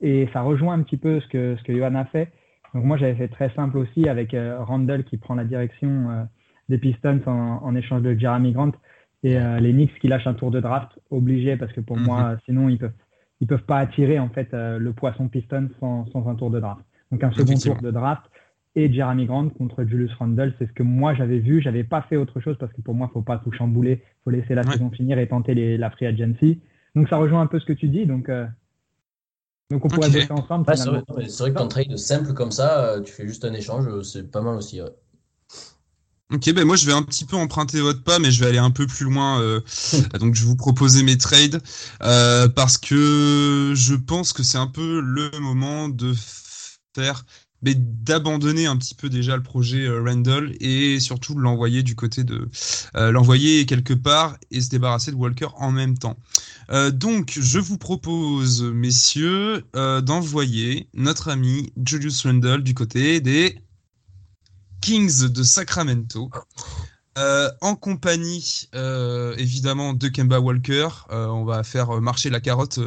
et 0.00 0.28
ça 0.32 0.42
rejoint 0.42 0.74
un 0.74 0.82
petit 0.82 0.96
peu 0.96 1.20
ce 1.20 1.28
que, 1.28 1.56
ce 1.56 1.62
que 1.62 1.74
Johan 1.74 1.94
a 1.94 2.04
fait. 2.04 2.30
Donc 2.76 2.84
moi, 2.84 2.98
j'avais 2.98 3.14
fait 3.14 3.28
très 3.28 3.48
simple 3.54 3.78
aussi 3.78 4.06
avec 4.06 4.34
euh, 4.34 4.62
Randall 4.62 5.04
qui 5.04 5.16
prend 5.16 5.34
la 5.34 5.44
direction 5.44 6.10
euh, 6.10 6.24
des 6.68 6.76
Pistons 6.76 7.22
en, 7.26 7.74
échange 7.74 8.02
de 8.02 8.14
Jeremy 8.14 8.52
Grant 8.52 8.72
et 9.22 9.38
euh, 9.38 9.60
les 9.60 9.72
Knicks 9.72 9.98
qui 9.98 10.08
lâchent 10.08 10.26
un 10.26 10.34
tour 10.34 10.50
de 10.50 10.60
draft 10.60 10.90
obligé 11.10 11.56
parce 11.56 11.72
que 11.72 11.80
pour 11.80 11.96
moi, 11.96 12.32
mhm. 12.32 12.38
sinon 12.44 12.68
ils 12.68 12.78
peuvent 12.78 12.92
ils 13.40 13.46
peuvent 13.46 13.64
pas 13.64 13.78
attirer 13.78 14.18
en 14.18 14.28
fait 14.28 14.48
le 14.52 14.92
poisson 14.92 15.28
Pistons 15.28 15.68
sans, 15.80 16.06
sans, 16.06 16.26
un 16.26 16.34
tour 16.34 16.50
de 16.50 16.58
draft. 16.60 16.82
Donc 17.12 17.22
un 17.22 17.30
second 17.32 17.54
tour 17.54 17.80
de 17.82 17.90
draft 17.90 18.22
et 18.74 18.92
Jeremy 18.92 19.24
Grant 19.24 19.48
contre 19.50 19.84
Julius 19.84 20.12
Randle, 20.14 20.54
c'est 20.58 20.66
ce 20.66 20.72
que 20.72 20.82
moi 20.82 21.14
j'avais 21.14 21.38
vu. 21.38 21.62
J'avais 21.62 21.84
pas 21.84 22.02
fait 22.02 22.16
autre 22.16 22.40
chose 22.40 22.56
parce 22.58 22.72
que 22.72 22.80
pour 22.82 22.94
moi, 22.94 23.08
il 23.10 23.12
faut 23.12 23.22
pas 23.22 23.38
tout 23.38 23.52
chambouler, 23.52 24.02
faut 24.24 24.30
laisser 24.30 24.54
la 24.54 24.62
saison 24.62 24.90
finir 24.90 25.18
et 25.18 25.26
tenter 25.28 25.54
les, 25.54 25.76
la 25.78 25.90
free 25.90 26.06
agency. 26.06 26.60
Donc 26.96 27.08
ça 27.08 27.18
rejoint 27.18 27.42
un 27.42 27.46
peu 27.46 27.60
ce 27.60 27.66
que 27.66 27.72
tu 27.72 27.88
dis. 27.88 28.06
Donc 28.06 28.28
donc 29.70 29.84
on 29.84 29.88
pourrait 29.88 30.10
bosser 30.10 30.30
ensemble. 30.30 30.64
c'est 30.76 30.84
vrai, 31.40 31.52
que 31.52 31.58
ton 31.58 31.68
trade 31.68 31.96
simple 31.96 32.32
comme 32.34 32.52
ça, 32.52 32.84
euh, 32.84 33.00
tu 33.00 33.12
fais 33.12 33.26
juste 33.26 33.44
un 33.44 33.52
échange, 33.52 33.86
euh, 33.88 34.02
c'est 34.02 34.30
pas 34.30 34.40
mal 34.40 34.56
aussi. 34.56 34.80
Ok, 36.32 36.52
ben 36.52 36.64
moi 36.64 36.76
je 36.76 36.86
vais 36.86 36.92
un 36.92 37.02
petit 37.02 37.24
peu 37.24 37.36
emprunter 37.36 37.80
votre 37.80 38.02
pas, 38.02 38.18
mais 38.18 38.30
je 38.30 38.40
vais 38.40 38.48
aller 38.48 38.58
un 38.58 38.70
peu 38.70 38.86
plus 38.86 39.04
loin. 39.04 39.40
Euh, 39.40 39.60
donc 40.20 40.34
je 40.34 40.42
vais 40.42 40.48
vous 40.48 40.56
proposer 40.56 41.02
mes 41.02 41.18
trades 41.18 41.60
parce 41.98 42.78
que 42.78 43.72
je 43.74 43.94
pense 43.94 44.32
que 44.32 44.44
c'est 44.44 44.58
un 44.58 44.68
peu 44.68 45.00
le 45.00 45.30
moment 45.40 45.88
de 45.88 46.14
faire 46.94 47.24
mais 47.62 47.74
d'abandonner 47.74 48.66
un 48.66 48.76
petit 48.76 48.94
peu 48.94 49.08
déjà 49.08 49.36
le 49.36 49.42
projet 49.42 49.88
Randall 49.88 50.54
et 50.60 51.00
surtout 51.00 51.36
l'envoyer 51.38 51.82
du 51.82 51.94
côté 51.94 52.22
de 52.22 52.48
l'envoyer 52.94 53.66
quelque 53.66 53.94
part 53.94 54.36
et 54.50 54.60
se 54.60 54.68
débarrasser 54.68 55.10
de 55.10 55.16
Walker 55.16 55.48
en 55.56 55.72
même 55.72 55.96
temps. 55.96 56.16
Euh, 56.70 56.90
donc, 56.90 57.38
je 57.40 57.58
vous 57.58 57.78
propose, 57.78 58.62
messieurs, 58.62 59.64
euh, 59.76 60.00
d'envoyer 60.00 60.88
notre 60.94 61.28
ami 61.30 61.72
Julius 61.84 62.26
Randle 62.26 62.62
du 62.62 62.74
côté 62.74 63.20
des 63.20 63.58
Kings 64.80 65.28
de 65.28 65.42
Sacramento. 65.42 66.30
Euh, 67.18 67.50
en 67.62 67.76
compagnie, 67.76 68.68
euh, 68.74 69.34
évidemment, 69.38 69.94
de 69.94 70.08
Kemba 70.08 70.38
Walker, 70.38 70.88
euh, 71.10 71.26
on 71.28 71.44
va 71.44 71.62
faire 71.62 72.00
marcher 72.02 72.28
la 72.28 72.40
carotte 72.40 72.78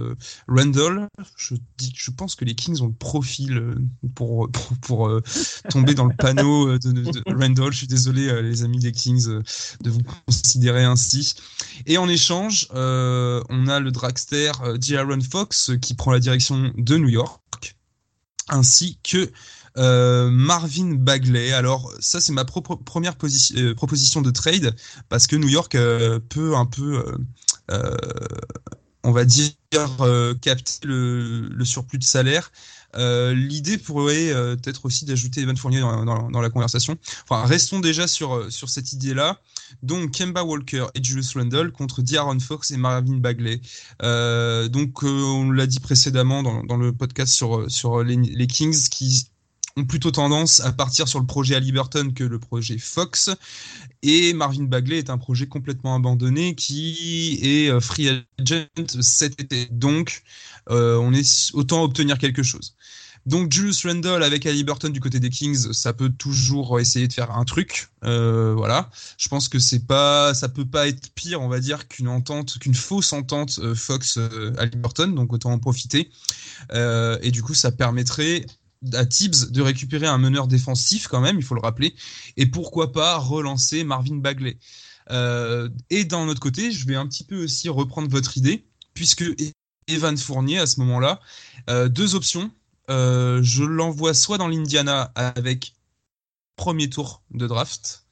Randall. 0.47 1.07
Je, 1.35 2.11
pense 2.11 2.35
que 2.35 2.45
les 2.45 2.53
Kings 2.53 2.81
ont 2.81 2.87
le 2.87 2.93
profil 2.93 3.75
pour, 4.13 4.49
tomber 5.69 5.95
dans 5.95 6.05
le 6.05 6.15
panneau 6.15 6.77
de, 6.77 7.23
Randall. 7.33 7.71
Je 7.71 7.77
suis 7.79 7.87
désolé, 7.87 8.41
les 8.43 8.63
amis 8.63 8.79
des 8.79 8.91
Kings, 8.91 9.25
de 9.81 9.89
vous 9.89 10.01
considérer 10.27 10.83
ainsi. 10.83 11.33
Et 11.87 11.97
en 11.97 12.07
échange, 12.07 12.67
on 12.71 13.67
a 13.67 13.79
le 13.79 13.91
dragster 13.91 14.51
J. 14.79 14.97
Aaron 14.97 15.21
Fox 15.21 15.71
qui 15.81 15.95
prend 15.95 16.11
la 16.11 16.19
direction 16.19 16.71
de 16.77 16.97
New 16.97 17.09
York, 17.09 17.75
ainsi 18.47 18.99
que 19.03 19.31
euh, 19.77 20.29
Marvin 20.29 20.95
Bagley. 20.95 21.51
Alors 21.51 21.91
ça 21.99 22.21
c'est 22.21 22.33
ma 22.33 22.45
première 22.45 23.15
euh, 23.55 23.75
proposition 23.75 24.21
de 24.21 24.31
trade 24.31 24.75
parce 25.09 25.27
que 25.27 25.35
New 25.35 25.49
York 25.49 25.75
euh, 25.75 26.19
peut 26.19 26.55
un 26.55 26.65
peu, 26.65 27.03
on 29.03 29.11
va 29.11 29.25
dire, 29.25 29.51
capter 30.41 30.87
le, 30.87 31.63
surplus 31.63 31.99
de 31.99 32.03
salaire. 32.03 32.51
L'idée 32.95 33.77
pourrait 33.77 34.29
être 34.65 34.85
aussi 34.85 35.05
d'ajouter 35.05 35.41
Evan 35.41 35.55
Fournier 35.55 35.81
dans, 35.81 36.41
la 36.41 36.49
conversation. 36.49 36.97
Enfin, 37.27 37.45
restons 37.45 37.79
déjà 37.79 38.07
sur, 38.07 38.47
cette 38.49 38.91
idée-là. 38.93 39.39
Donc, 39.83 40.17
Kemba 40.17 40.43
Walker 40.43 40.87
et 40.95 41.03
Julius 41.03 41.35
Randle 41.35 41.71
contre 41.71 42.01
D'Aaron 42.01 42.39
Fox 42.39 42.71
et 42.71 42.77
Marvin 42.77 43.17
Bagley. 43.17 43.61
donc, 44.01 45.03
on 45.03 45.51
l'a 45.51 45.67
dit 45.67 45.79
précédemment 45.79 46.41
dans, 46.41 46.77
le 46.77 46.91
podcast 46.91 47.31
sur, 47.31 47.69
sur 47.69 48.03
les, 48.03 48.15
les 48.15 48.47
Kings 48.47 48.89
qui 48.89 49.29
ont 49.79 49.85
plutôt 49.85 50.11
tendance 50.11 50.59
à 50.59 50.71
partir 50.71 51.07
sur 51.07 51.19
le 51.19 51.25
projet 51.25 51.55
Halliburton 51.55 52.13
que 52.13 52.23
le 52.23 52.39
projet 52.39 52.77
Fox. 52.77 53.29
Et 54.01 54.33
Marvin 54.33 54.63
Bagley 54.63 54.97
est 54.97 55.09
un 55.09 55.17
projet 55.17 55.47
complètement 55.47 55.95
abandonné 55.95 56.55
qui 56.55 57.39
est 57.41 57.69
euh, 57.69 57.79
free 57.79 58.09
agent 58.09 58.65
cet 59.01 59.41
été. 59.41 59.67
Donc, 59.71 60.23
euh, 60.69 60.97
on 60.97 61.13
est 61.13 61.51
autant 61.53 61.83
obtenir 61.83 62.17
quelque 62.17 62.43
chose. 62.43 62.75
Donc 63.25 63.51
Julius 63.51 63.85
Randle 63.85 64.23
avec 64.23 64.45
Halliburton 64.45 64.89
du 64.89 65.01
côté 65.01 65.19
des 65.19 65.29
Kings, 65.29 65.73
ça 65.73 65.91
peut 65.91 66.09
toujours 66.09 66.79
essayer 66.79 67.07
de 67.07 67.13
faire 67.13 67.31
un 67.31 67.43
truc. 67.43 67.89
Euh, 68.05 68.53
voilà. 68.55 68.89
Je 69.17 69.27
pense 69.27 69.49
que 69.49 69.59
c'est 69.59 69.85
pas, 69.85 70.33
ça 70.33 70.47
peut 70.47 70.65
pas 70.65 70.87
être 70.87 71.11
pire, 71.13 71.41
on 71.41 71.49
va 71.49 71.59
dire, 71.59 71.87
qu'une 71.89 72.07
entente, 72.07 72.57
qu'une 72.59 72.73
fausse 72.73 73.11
entente 73.11 73.59
Fox 73.75 74.17
Halliburton. 74.57 75.07
Donc 75.13 75.33
autant 75.33 75.51
en 75.51 75.59
profiter. 75.59 76.09
et 76.73 77.31
du 77.31 77.43
coup, 77.43 77.53
ça 77.53 77.71
permettrait 77.71 78.45
à 78.93 79.05
Tibbs 79.05 79.51
de 79.51 79.61
récupérer 79.61 80.07
un 80.07 80.17
meneur 80.17 80.47
défensif 80.47 81.07
quand 81.07 81.21
même, 81.21 81.37
il 81.37 81.43
faut 81.43 81.55
le 81.55 81.61
rappeler, 81.61 81.95
et 82.37 82.45
pourquoi 82.45 82.91
pas 82.91 83.17
relancer 83.17 83.83
Marvin 83.83 84.15
Bagley. 84.15 84.57
Euh, 85.11 85.69
et 85.89 86.05
d'un 86.05 86.27
autre 86.27 86.39
côté, 86.39 86.71
je 86.71 86.85
vais 86.87 86.95
un 86.95 87.07
petit 87.07 87.23
peu 87.23 87.43
aussi 87.43 87.69
reprendre 87.69 88.09
votre 88.09 88.37
idée, 88.37 88.65
puisque 88.93 89.25
Evan 89.87 90.17
Fournier, 90.17 90.59
à 90.59 90.67
ce 90.67 90.79
moment-là, 90.81 91.19
euh, 91.69 91.89
deux 91.89 92.15
options. 92.15 92.51
Euh, 92.89 93.39
je 93.43 93.63
l'envoie 93.63 94.13
soit 94.13 94.37
dans 94.37 94.47
l'Indiana 94.47 95.11
avec 95.15 95.75
premier 96.55 96.89
tour 96.89 97.21
de 97.31 97.47
draft, 97.47 98.05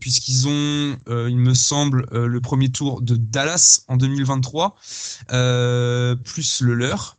puisqu'ils 0.00 0.48
ont, 0.48 0.98
il 1.08 1.36
me 1.36 1.52
semble, 1.52 2.06
le 2.10 2.40
premier 2.40 2.70
tour 2.70 3.02
de 3.02 3.16
Dallas 3.16 3.84
en 3.86 3.96
2023, 3.98 4.76
plus 6.24 6.60
le 6.62 6.74
leur 6.74 7.18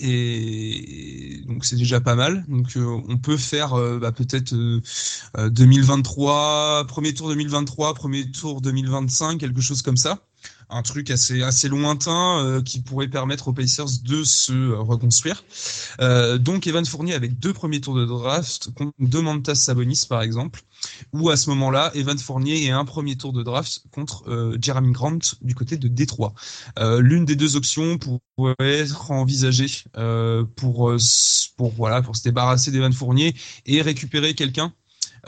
et 0.00 1.42
donc 1.46 1.64
c'est 1.64 1.76
déjà 1.76 2.00
pas 2.00 2.14
mal. 2.14 2.44
Donc 2.48 2.76
euh, 2.76 3.00
on 3.08 3.18
peut 3.18 3.36
faire 3.36 3.74
euh, 3.74 3.98
bah, 3.98 4.12
peut-être 4.12 4.54
2023, 5.36 6.82
euh, 6.82 6.84
premier 6.84 7.14
tour 7.14 7.28
2023, 7.28 7.94
premier 7.94 8.30
tour 8.30 8.60
2025, 8.60 9.38
quelque 9.38 9.60
chose 9.60 9.82
comme 9.82 9.96
ça 9.96 10.27
un 10.70 10.82
truc 10.82 11.10
assez 11.10 11.42
assez 11.42 11.68
lointain 11.68 12.44
euh, 12.44 12.62
qui 12.62 12.80
pourrait 12.80 13.08
permettre 13.08 13.48
aux 13.48 13.52
Pacers 13.52 14.00
de 14.02 14.24
se 14.24 14.52
euh, 14.52 14.78
reconstruire. 14.78 15.44
Euh, 16.00 16.38
donc 16.38 16.66
Evan 16.66 16.84
Fournier 16.84 17.14
avec 17.14 17.38
deux 17.38 17.52
premiers 17.52 17.80
tours 17.80 17.94
de 17.94 18.04
draft 18.04 18.70
contre 18.74 18.92
deux 18.98 19.20
Mantas 19.22 19.54
Sabonis 19.54 20.04
par 20.08 20.22
exemple, 20.22 20.62
ou 21.12 21.30
à 21.30 21.36
ce 21.36 21.50
moment-là 21.50 21.90
Evan 21.94 22.18
Fournier 22.18 22.64
et 22.64 22.70
un 22.70 22.84
premier 22.84 23.16
tour 23.16 23.32
de 23.32 23.42
draft 23.42 23.82
contre 23.90 24.56
Jeremy 24.60 24.92
Grant 24.92 25.18
du 25.42 25.54
côté 25.54 25.76
de 25.76 25.88
Détroit. 25.88 26.34
L'une 26.98 27.24
des 27.24 27.36
deux 27.36 27.56
options 27.56 27.98
pourrait 27.98 28.54
être 28.58 29.10
envisagée 29.10 29.84
pour 30.56 30.94
pour 31.56 31.72
voilà 31.76 32.02
pour 32.02 32.16
se 32.16 32.22
débarrasser 32.22 32.70
d'Evan 32.70 32.92
Fournier 32.92 33.34
et 33.66 33.82
récupérer 33.82 34.34
quelqu'un 34.34 34.72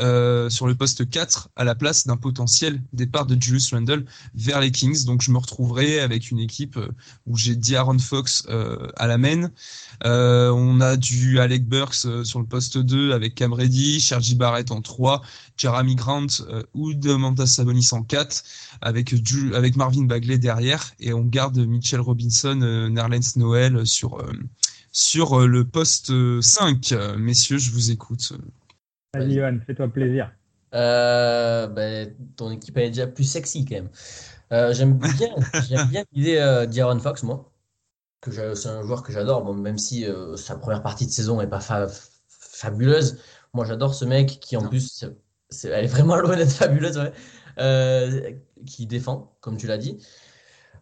euh, 0.01 0.49
sur 0.49 0.67
le 0.67 0.75
poste 0.75 1.09
4 1.09 1.51
à 1.57 1.65
la 1.65 1.75
place 1.75 2.07
d'un 2.07 2.17
potentiel 2.17 2.83
départ 2.93 3.27
de 3.27 3.41
Julius 3.41 3.73
Randle 3.73 4.05
vers 4.35 4.61
les 4.61 4.71
Kings. 4.71 5.05
Donc 5.05 5.21
je 5.21 5.31
me 5.31 5.39
retrouverai 5.39 6.01
avec 6.01 6.31
une 6.31 6.39
équipe 6.39 6.79
euh, 6.79 6.89
où 7.27 7.37
j'ai 7.37 7.55
D'Aaron 7.55 7.99
Fox 7.99 8.45
euh, 8.49 8.89
à 8.97 9.07
la 9.07 9.19
main. 9.19 9.51
on 10.05 10.81
a 10.81 10.97
du 10.97 11.39
Alec 11.39 11.69
Burks 11.69 12.25
sur 12.25 12.41
le 12.41 12.47
poste 12.47 12.79
2 12.79 13.13
avec 13.13 13.35
Cam 13.35 13.53
Reddy, 13.53 14.01
Sergi 14.01 14.35
Barrett 14.35 14.71
en 14.71 14.81
3, 14.81 15.23
Jeremy 15.57 15.97
Grant 15.97 16.27
ou 16.73 16.95
Demantas 16.95 17.47
Sabonis 17.47 17.89
en 17.93 18.03
4 18.03 18.43
avec, 18.81 19.15
avec 19.55 19.77
Marvin 19.77 20.05
Bagley 20.05 20.39
derrière 20.39 20.93
et 20.99 21.13
on 21.13 21.25
garde 21.25 21.59
Mitchell 21.59 22.01
Robinson, 22.01 22.57
Nerlens 22.91 23.37
Noel 23.37 23.87
sur, 23.87 24.25
sur 24.93 25.47
le 25.47 25.65
poste 25.65 26.13
5. 26.41 26.95
Messieurs, 27.19 27.59
je 27.59 27.71
vous 27.71 27.91
écoute. 27.91 28.33
Vas-y, 29.15 29.35
Johan, 29.35 29.59
fais-toi 29.67 29.89
plaisir. 29.89 30.33
Euh, 30.73 31.67
ben, 31.67 32.15
ton 32.37 32.51
équipe 32.53 32.77
est 32.79 32.91
déjà 32.91 33.09
plus 33.09 33.25
sexy 33.25 33.65
quand 33.65 33.75
même. 33.75 33.89
Euh, 34.53 34.73
j'aime 34.73 34.99
bien, 34.99 35.35
j'aime 35.69 35.89
bien 35.89 36.05
l'idée 36.13 36.39
euh, 36.39 36.67
d'Aaron 36.67 36.99
Fox, 37.01 37.25
moi. 37.25 37.53
Que 38.21 38.55
c'est 38.55 38.69
un 38.69 38.83
joueur 38.83 39.03
que 39.03 39.13
j'adore, 39.13 39.43
bon, 39.43 39.55
même 39.55 39.79
si 39.79 40.07
euh, 40.07 40.37
sa 40.37 40.57
première 40.57 40.83
partie 40.83 41.07
de 41.07 41.11
saison 41.11 41.41
n'est 41.41 41.49
pas 41.49 41.61
fabuleuse. 42.29 43.19
Moi, 43.53 43.65
j'adore 43.65 43.95
ce 43.95 44.05
mec 44.05 44.39
qui, 44.41 44.57
en 44.57 44.69
plus, 44.69 45.05
elle 45.65 45.85
est 45.85 45.89
vraiment 45.89 46.17
loin 46.21 46.37
d'être 46.37 46.53
fabuleuse, 46.53 46.99
ouais. 46.99 48.45
qui 48.67 48.87
défend, 48.87 49.37
comme 49.41 49.57
tu 49.57 49.67
l'as 49.67 49.79
dit. 49.79 49.99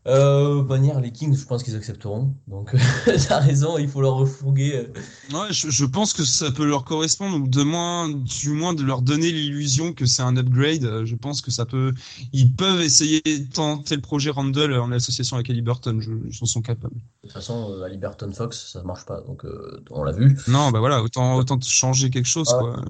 Euh, 0.07 0.63
manière, 0.63 1.01
les 1.01 1.13
Kings, 1.13 1.37
je 1.37 1.45
pense 1.45 1.63
qu'ils 1.63 1.77
accepteront. 1.77 2.35
Donc, 2.47 2.75
t'as 3.29 3.41
raison, 3.41 3.79
il 3.79 3.89
faut 3.89 4.01
leur 4.01 4.15
refourguer. 4.15 4.77
Euh. 4.77 5.35
Ouais, 5.35 5.49
je, 5.51 5.85
pense 5.85 6.13
que 6.13 6.25
ça 6.25 6.51
peut 6.51 6.65
leur 6.65 6.85
correspondre, 6.85 7.37
ou 7.37 7.49
de 7.49 7.63
moins, 7.63 8.09
du 8.09 8.51
moins 8.51 8.75
de 8.75 8.83
leur 8.83 9.03
donner 9.03 9.31
l'illusion 9.31 9.93
que 9.93 10.07
c'est 10.07 10.23
un 10.23 10.37
upgrade. 10.37 11.05
Je 11.05 11.15
pense 11.15 11.43
que 11.43 11.51
ça 11.51 11.67
peut. 11.67 11.93
Ils 12.33 12.55
peuvent 12.55 12.81
essayer 12.81 13.21
de 13.21 13.53
tenter 13.53 13.97
le 13.97 14.03
projet 14.03 14.31
Randall 14.31 14.73
en 14.75 14.93
association 14.93 15.37
avec 15.37 15.51
Halliburton. 15.51 16.01
Je, 16.01 16.11
ils 16.11 16.43
en 16.43 16.47
sont 16.47 16.63
capables. 16.63 16.95
De 16.95 17.29
toute 17.29 17.33
façon, 17.33 17.73
euh, 17.73 17.85
Halliburton 17.85 18.33
Fox, 18.33 18.73
ça 18.73 18.83
marche 18.83 19.05
pas. 19.05 19.21
Donc, 19.23 19.45
euh, 19.45 19.83
on 19.91 20.05
l'a 20.05 20.13
vu. 20.13 20.39
Non, 20.49 20.71
bah 20.71 20.79
voilà, 20.79 21.03
autant, 21.03 21.37
autant 21.37 21.61
changer 21.61 22.11
quelque 22.11 22.29
chose. 22.29 22.49
Quoi. 22.49 22.83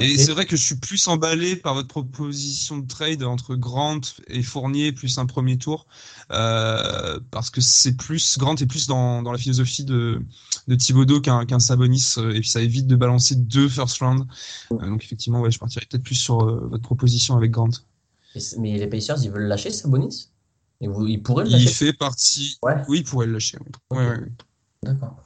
Et, 0.00 0.18
c'est 0.18 0.32
vrai 0.32 0.44
que 0.44 0.56
je 0.56 0.62
suis 0.62 0.76
plus 0.76 1.08
emballé 1.08 1.56
par 1.56 1.74
votre 1.74 1.88
proposition 1.88 2.78
de 2.78 2.86
trade 2.86 3.22
entre 3.22 3.54
Grant 3.54 4.00
et 4.26 4.42
Fournier, 4.42 4.92
plus 4.92 5.18
un 5.18 5.26
premier 5.26 5.56
tour. 5.56 5.86
Euh, 6.32 6.39
parce 7.30 7.50
que 7.50 7.60
c'est 7.60 7.96
plus 7.96 8.38
Grant 8.38 8.54
est 8.56 8.66
plus 8.66 8.86
dans, 8.86 9.22
dans 9.22 9.32
la 9.32 9.38
philosophie 9.38 9.84
de, 9.84 10.22
de 10.68 10.74
Thibodeau 10.74 11.20
qu'un 11.20 11.46
qu'un 11.46 11.58
Sabonis 11.58 12.14
euh, 12.18 12.32
et 12.32 12.40
puis 12.40 12.48
ça 12.48 12.60
évite 12.60 12.86
de 12.86 12.96
balancer 12.96 13.34
deux 13.36 13.68
first 13.68 13.98
round. 14.00 14.26
Euh, 14.72 14.76
donc 14.88 15.04
effectivement, 15.04 15.40
ouais, 15.40 15.50
je 15.50 15.58
partirais 15.58 15.86
peut-être 15.88 16.04
plus 16.04 16.14
sur 16.14 16.44
votre 16.44 16.82
proposition 16.82 17.36
avec 17.36 17.50
Grant. 17.50 17.70
Mais 18.58 18.78
les 18.78 18.86
Pacers, 18.86 19.22
ils 19.22 19.30
veulent 19.30 19.48
lâcher 19.48 19.70
Sabonis? 19.70 20.30
Et 20.80 20.88
vous, 20.88 21.06
Ils 21.06 21.22
pourraient 21.22 21.44
le 21.44 21.50
lâcher? 21.50 21.64
Il 21.64 21.74
fait 21.74 21.92
partie. 21.92 22.58
Oui, 22.88 22.98
il 23.00 23.04
pourrait 23.04 23.26
le 23.26 23.34
lâcher. 23.34 23.58
D'accord. 24.82 25.16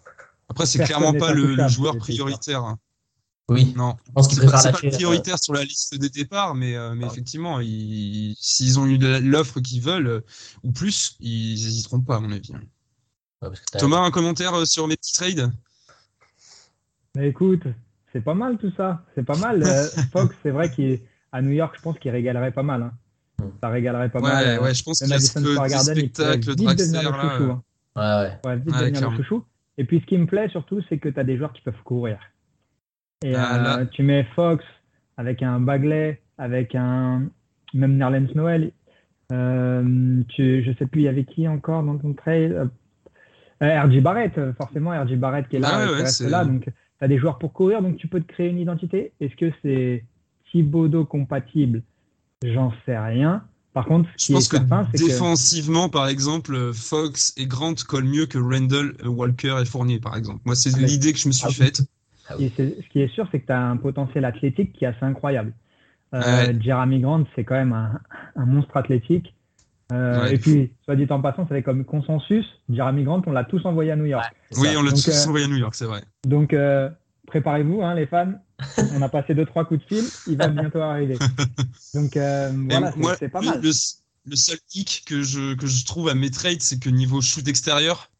Après, 0.48 0.66
c'est 0.66 0.82
clairement 0.84 1.12
pas 1.12 1.32
le, 1.32 1.68
joueur 1.68 1.96
prioritaire. 1.96 2.62
Hein. 2.62 2.78
Oui. 3.50 3.74
Non. 3.76 3.96
Je 4.06 4.12
pense 4.12 4.28
qu'ils 4.28 4.38
préfèrent 4.38 4.60
C'est 4.60 4.72
pas 4.72 4.90
prioritaire 4.90 5.38
sur 5.38 5.52
la 5.52 5.64
liste 5.64 5.98
des 5.98 6.08
départs, 6.08 6.54
mais, 6.54 6.76
euh, 6.76 6.94
mais 6.94 7.06
effectivement, 7.06 7.60
s'ils 7.60 8.78
ont 8.78 8.86
eu 8.86 8.98
l'offre 8.98 9.60
qu'ils 9.60 9.82
veulent 9.82 10.06
euh, 10.06 10.20
ou 10.62 10.72
plus, 10.72 11.16
ils 11.20 11.52
n'hésiteront 11.52 12.00
pas, 12.00 12.16
à 12.16 12.20
mon 12.20 12.32
avis. 12.32 12.52
Thomas, 13.78 13.98
un 13.98 14.10
commentaire 14.10 14.54
euh, 14.54 14.64
sur 14.64 14.88
mes 14.88 14.96
petits 14.96 15.12
trades? 15.12 15.52
Mais 17.14 17.28
Écoute, 17.28 17.64
c'est 18.12 18.22
pas 18.22 18.34
mal 18.34 18.56
tout 18.56 18.72
ça. 18.76 19.04
C'est 19.14 19.24
pas 19.24 19.36
mal. 19.36 19.62
Fox, 20.12 20.34
c'est 20.42 20.50
vrai 20.50 20.70
qu'à 20.70 21.42
New 21.42 21.52
York, 21.52 21.74
je 21.76 21.82
pense 21.82 21.98
qu'il 21.98 22.10
régalerait 22.10 22.52
pas 22.52 22.62
mal. 22.62 22.82
Hein. 22.82 22.92
Hmm. 23.38 23.50
Ça 23.62 23.68
régalerait 23.68 24.10
pas 24.10 24.20
mal. 24.20 24.60
Ouais, 24.60 24.74
je 24.74 24.82
pense 24.82 25.00
qu'il 25.00 25.08
y 25.08 25.12
a 25.12 25.20
ce 25.20 25.26
spectacle, 25.92 26.54
là. 26.54 27.02
Hein. 27.02 27.62
Ouais, 27.96 28.02
ouais. 28.02 28.40
Ouais, 28.44 28.56
vite 28.56 28.74
devenir 28.74 29.10
le 29.10 29.16
chouchou. 29.18 29.44
Et 29.76 29.84
puis, 29.84 30.00
ce 30.00 30.06
qui 30.06 30.16
me 30.16 30.26
plaît 30.26 30.48
surtout, 30.48 30.80
c'est 30.88 30.98
que 30.98 31.10
tu 31.10 31.20
as 31.20 31.24
des 31.24 31.36
joueurs 31.36 31.52
qui 31.52 31.60
peuvent 31.60 31.82
courir. 31.84 32.18
Et 33.24 33.34
ah, 33.34 33.78
euh, 33.78 33.84
tu 33.86 34.02
mets 34.02 34.26
Fox 34.36 34.62
avec 35.16 35.42
un 35.42 35.58
Bagley, 35.58 36.20
avec 36.36 36.74
un 36.74 37.22
même 37.72 37.96
Nerlens 37.96 38.34
Noël. 38.34 38.70
Euh, 39.32 40.22
tu, 40.28 40.62
je 40.62 40.70
sais 40.78 40.84
plus, 40.84 41.00
il 41.00 41.04
y 41.04 41.08
avait 41.08 41.24
qui 41.24 41.48
encore 41.48 41.82
dans 41.82 41.96
ton 41.96 42.12
trade 42.12 42.70
euh, 43.62 43.82
RJ 43.82 44.02
Barrett, 44.02 44.38
forcément, 44.58 44.90
RJ 44.90 45.14
Barrett 45.14 45.48
qui 45.48 45.56
est 45.56 45.60
là, 45.60 45.70
ah 45.72 45.86
reste 45.86 46.20
là. 46.20 46.44
Donc, 46.44 46.64
tu 46.64 46.70
as 47.00 47.08
des 47.08 47.18
joueurs 47.18 47.38
pour 47.38 47.54
courir, 47.54 47.80
donc 47.80 47.96
tu 47.96 48.08
peux 48.08 48.20
te 48.20 48.30
créer 48.30 48.50
une 48.50 48.58
identité. 48.58 49.12
Est-ce 49.20 49.36
que 49.36 49.50
c'est 49.62 50.04
Thibodeau 50.50 51.06
compatible? 51.06 51.82
J'en 52.44 52.74
sais 52.84 52.98
rien. 52.98 53.42
Par 53.72 53.86
contre, 53.86 54.10
je 54.18 54.34
pense 54.34 54.48
que 54.48 54.58
défensivement, 54.96 55.88
par 55.88 56.08
exemple, 56.08 56.72
Fox 56.74 57.32
et 57.38 57.46
Grant 57.46 57.74
collent 57.88 58.04
mieux 58.04 58.26
que 58.26 58.38
Randall, 58.38 58.94
Walker 59.06 59.56
et 59.62 59.64
Fournier, 59.64 59.98
par 59.98 60.14
exemple. 60.14 60.42
Moi, 60.44 60.54
c'est 60.54 60.76
l'idée 60.76 61.14
que 61.14 61.18
je 61.18 61.28
me 61.28 61.32
suis 61.32 61.46
ah 61.48 61.52
faite. 61.52 61.82
Ce 62.28 62.88
qui 62.90 63.00
est 63.00 63.08
sûr, 63.08 63.28
c'est 63.30 63.40
que 63.40 63.46
tu 63.46 63.52
as 63.52 63.60
un 63.60 63.76
potentiel 63.76 64.24
athlétique 64.24 64.72
qui 64.72 64.84
est 64.84 64.88
assez 64.88 65.04
incroyable. 65.04 65.52
Euh, 66.14 66.52
Jeremy 66.60 67.00
Grant, 67.00 67.24
c'est 67.34 67.44
quand 67.44 67.56
même 67.56 67.72
un, 67.72 68.46
monstre 68.46 68.76
athlétique. 68.76 69.34
Euh, 69.92 70.26
et 70.26 70.38
puis, 70.38 70.72
soit 70.84 70.96
dit 70.96 71.06
en 71.10 71.20
passant, 71.20 71.46
ça 71.48 71.54
fait 71.54 71.62
comme 71.62 71.84
consensus. 71.84 72.46
Jeremy 72.68 73.04
Grant, 73.04 73.22
on 73.26 73.32
l'a 73.32 73.44
tous 73.44 73.64
envoyé 73.66 73.90
à 73.90 73.96
New 73.96 74.06
York. 74.06 74.24
oui, 74.56 74.68
on 74.76 74.82
l'a 74.82 74.90
tous 74.90 75.08
euh, 75.08 75.28
envoyé 75.28 75.46
à 75.46 75.48
New 75.48 75.56
York, 75.56 75.74
c'est 75.74 75.84
vrai. 75.86 76.02
Donc, 76.24 76.54
préparez-vous, 77.26 77.82
hein, 77.82 77.94
les 77.94 78.06
fans. 78.06 78.32
On 78.94 79.02
a 79.02 79.08
passé 79.08 79.34
deux 79.34 79.46
trois 79.46 79.64
coups 79.64 79.80
de 79.80 79.86
fil, 79.86 80.04
il 80.26 80.36
va 80.36 80.48
bientôt 80.48 80.80
arriver. 80.80 81.18
Donc 81.94 82.16
euh, 82.16 82.50
voilà, 82.70 82.92
c'est 83.18 83.28
pas 83.28 83.40
mal. 83.40 83.60
Le, 83.60 84.36
seul 84.36 84.58
hic 84.74 85.04
que 85.06 85.22
je, 85.22 85.54
que 85.54 85.66
je 85.66 85.84
trouve 85.84 86.08
à 86.08 86.14
mes 86.14 86.30
trades, 86.30 86.60
c'est 86.60 86.78
que 86.78 86.88
niveau 86.88 87.20
shoot 87.20 87.46
extérieur, 87.46 88.10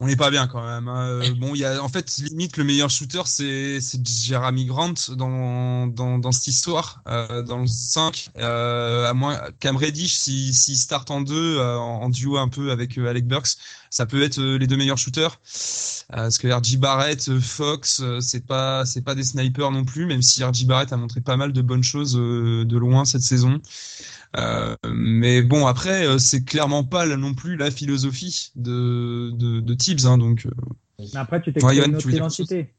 on 0.00 0.06
n'est 0.06 0.16
pas 0.16 0.30
bien 0.30 0.46
quand 0.46 0.64
même. 0.64 0.88
Hein. 0.88 1.06
Euh, 1.06 1.34
bon, 1.38 1.54
il 1.54 1.60
y 1.60 1.64
a 1.64 1.82
en 1.82 1.88
fait 1.88 2.18
limite 2.18 2.56
le 2.56 2.64
meilleur 2.64 2.90
shooter, 2.90 3.22
c'est 3.24 3.80
Jeremy 4.04 4.66
Grant 4.66 4.94
dans, 5.16 5.86
dans, 5.86 6.18
dans 6.18 6.32
cette 6.32 6.48
histoire, 6.48 7.00
euh, 7.08 7.42
dans 7.42 7.58
le 7.58 7.66
5. 7.66 8.30
Euh, 8.36 9.08
à 9.08 9.14
moins 9.14 9.40
Cam 9.58 9.76
Reddish, 9.76 10.14
s'il 10.14 10.54
si, 10.54 10.76
start 10.76 11.10
en 11.10 11.22
deux, 11.22 11.58
euh, 11.58 11.78
en, 11.78 12.08
duo 12.10 12.36
un 12.36 12.48
peu 12.48 12.70
avec 12.70 12.98
Alec 12.98 13.26
Burks, 13.26 13.56
ça 13.90 14.04
peut 14.04 14.22
être 14.22 14.40
les 14.40 14.66
deux 14.66 14.76
meilleurs 14.76 14.98
shooters. 14.98 15.40
parce 16.10 16.38
que 16.38 16.48
RJ 16.48 16.76
Barrett, 16.76 17.38
Fox, 17.40 18.02
c'est 18.20 18.46
pas 18.46 18.84
c'est 18.84 19.02
pas 19.02 19.14
des 19.14 19.24
snipers 19.24 19.70
non 19.70 19.84
plus, 19.84 20.04
même 20.04 20.22
si 20.22 20.44
RJ 20.44 20.66
Barrett 20.66 20.92
a 20.92 20.96
montré 20.96 21.20
pas 21.20 21.36
mal 21.36 21.52
de 21.52 21.62
bonnes 21.62 21.84
choses 21.84 22.14
de 22.14 22.76
loin 22.76 23.06
cette 23.06 23.22
saison. 23.22 23.60
Euh, 24.36 24.76
mais 24.92 25.42
bon, 25.42 25.66
après, 25.66 26.06
euh, 26.06 26.18
c'est 26.18 26.44
clairement 26.44 26.84
pas 26.84 27.06
non 27.16 27.34
plus 27.34 27.56
la 27.56 27.70
philosophie 27.70 28.52
de, 28.54 29.30
de, 29.34 29.60
de 29.60 29.74
Tibbs. 29.74 30.06
Hein, 30.06 30.18
donc, 30.18 30.46
euh. 30.46 30.50
mais 30.98 31.16
après, 31.16 31.40
tu 31.40 31.52
t'es 31.52 31.60
créé 31.60 31.84
une 31.84 31.96
autre 31.96 32.10
identité. 32.10 32.74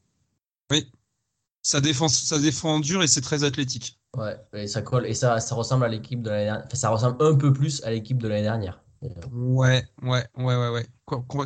Oui. 0.71 0.91
Ça 1.63 1.81
défend, 1.81 2.07
ça 2.07 2.39
défend 2.39 2.79
dur 2.79 3.03
et 3.03 3.07
c'est 3.07 3.21
très 3.21 3.43
athlétique. 3.43 3.99
Ouais, 4.15 4.37
et 4.53 4.67
ça 4.67 4.81
colle. 4.81 5.05
Et 5.05 5.13
ça, 5.13 5.39
ça 5.39 5.55
ressemble 5.55 5.83
à 5.83 5.89
l'équipe 5.89 6.21
de 6.21 6.29
l'année 6.29 6.45
dernière. 6.45 6.63
Enfin, 6.65 6.77
ça 6.77 6.89
ressemble 6.89 7.17
un 7.19 7.35
peu 7.35 7.51
plus 7.51 7.83
à 7.83 7.91
l'équipe 7.91 8.17
de 8.17 8.27
l'année 8.27 8.43
dernière. 8.43 8.81
Ouais, 9.31 9.85
ouais, 10.01 10.25
ouais, 10.37 10.55
ouais, 10.55 10.69
ouais. 10.69 10.87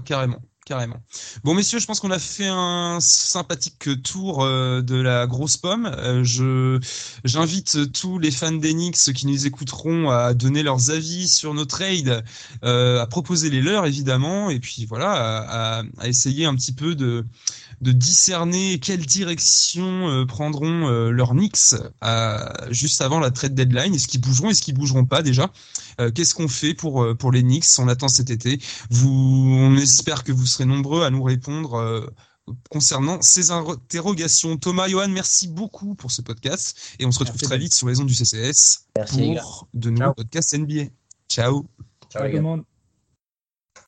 Carrément 0.06 0.40
carrément. 0.66 0.98
Bon, 1.44 1.54
messieurs, 1.54 1.80
je 1.80 1.86
pense 1.86 2.00
qu'on 2.00 2.12
a 2.12 2.20
fait 2.20 2.48
un 2.48 3.00
sympathique 3.00 4.02
tour 4.04 4.44
euh, 4.44 4.82
de 4.82 4.96
la 4.96 5.28
grosse 5.28 5.58
pomme. 5.58 5.86
Euh, 5.86 6.24
je 6.24 6.80
j'invite 7.24 7.92
tous 7.92 8.20
les 8.20 8.32
fans 8.32 8.52
d'Enix 8.52 9.12
qui 9.14 9.28
nous 9.28 9.48
écouteront 9.48 10.10
à 10.10 10.34
donner 10.34 10.64
leurs 10.64 10.92
avis 10.92 11.28
sur 11.28 11.54
nos 11.54 11.66
trades, 11.66 12.24
euh, 12.64 13.02
à 13.02 13.08
proposer 13.08 13.50
les 13.50 13.62
leurs 13.62 13.86
évidemment, 13.86 14.50
et 14.50 14.60
puis 14.60 14.86
voilà, 14.86 15.12
à, 15.14 15.84
à 15.98 16.08
essayer 16.08 16.46
un 16.46 16.56
petit 16.56 16.74
peu 16.74 16.96
de 16.96 17.26
de 17.82 17.92
discerner 17.92 18.80
quelle 18.80 19.06
direction 19.06 20.08
euh, 20.08 20.26
prendront 20.26 20.88
euh, 20.88 21.10
leurs 21.10 21.32
Knicks 21.32 21.76
juste 22.70 23.02
avant 23.02 23.20
la 23.20 23.32
trade 23.32 23.56
deadline. 23.56 23.96
Est-ce 23.96 24.08
qu'ils 24.08 24.22
bougeront, 24.22 24.50
est-ce 24.50 24.62
qu'ils 24.62 24.76
bougeront 24.76 25.06
pas 25.06 25.22
déjà? 25.24 25.52
Euh, 26.00 26.12
Qu'est-ce 26.12 26.36
qu'on 26.36 26.48
fait 26.48 26.74
pour 26.74 27.06
pour 27.18 27.32
les 27.32 27.42
Knicks? 27.42 27.66
On 27.80 27.88
attend 27.88 28.08
cet 28.08 28.30
été. 28.30 28.60
Vous, 28.90 29.10
on 29.10 29.76
espère 29.78 30.24
que 30.24 30.32
vous 30.32 30.46
serez 30.46 30.66
nombreux 30.66 31.04
à 31.04 31.10
nous 31.10 31.24
répondre 31.24 32.12
concernant 32.70 33.22
ces 33.22 33.52
interrogations. 33.52 34.58
Thomas, 34.58 34.88
Johan, 34.88 35.10
merci 35.10 35.48
beaucoup 35.48 35.96
pour 35.96 36.12
ce 36.12 36.22
podcast 36.22 36.78
et 37.00 37.06
on 37.06 37.12
se 37.12 37.20
retrouve 37.20 37.42
très 37.42 37.58
vite 37.58 37.74
sur 37.74 37.88
les 37.88 38.00
ondes 38.00 38.08
du 38.08 38.16
CCS 38.16 38.88
merci, 38.98 39.36
pour 39.40 39.68
de 39.74 39.90
nouveaux 39.90 40.14
podcasts 40.14 40.58
NBA. 40.58 40.86
Ciao. 41.30 41.66
Ciao, 42.10 42.24
Ciao 42.24 42.30
tout 42.30 42.36
le 42.36 42.42
monde. 42.42 42.64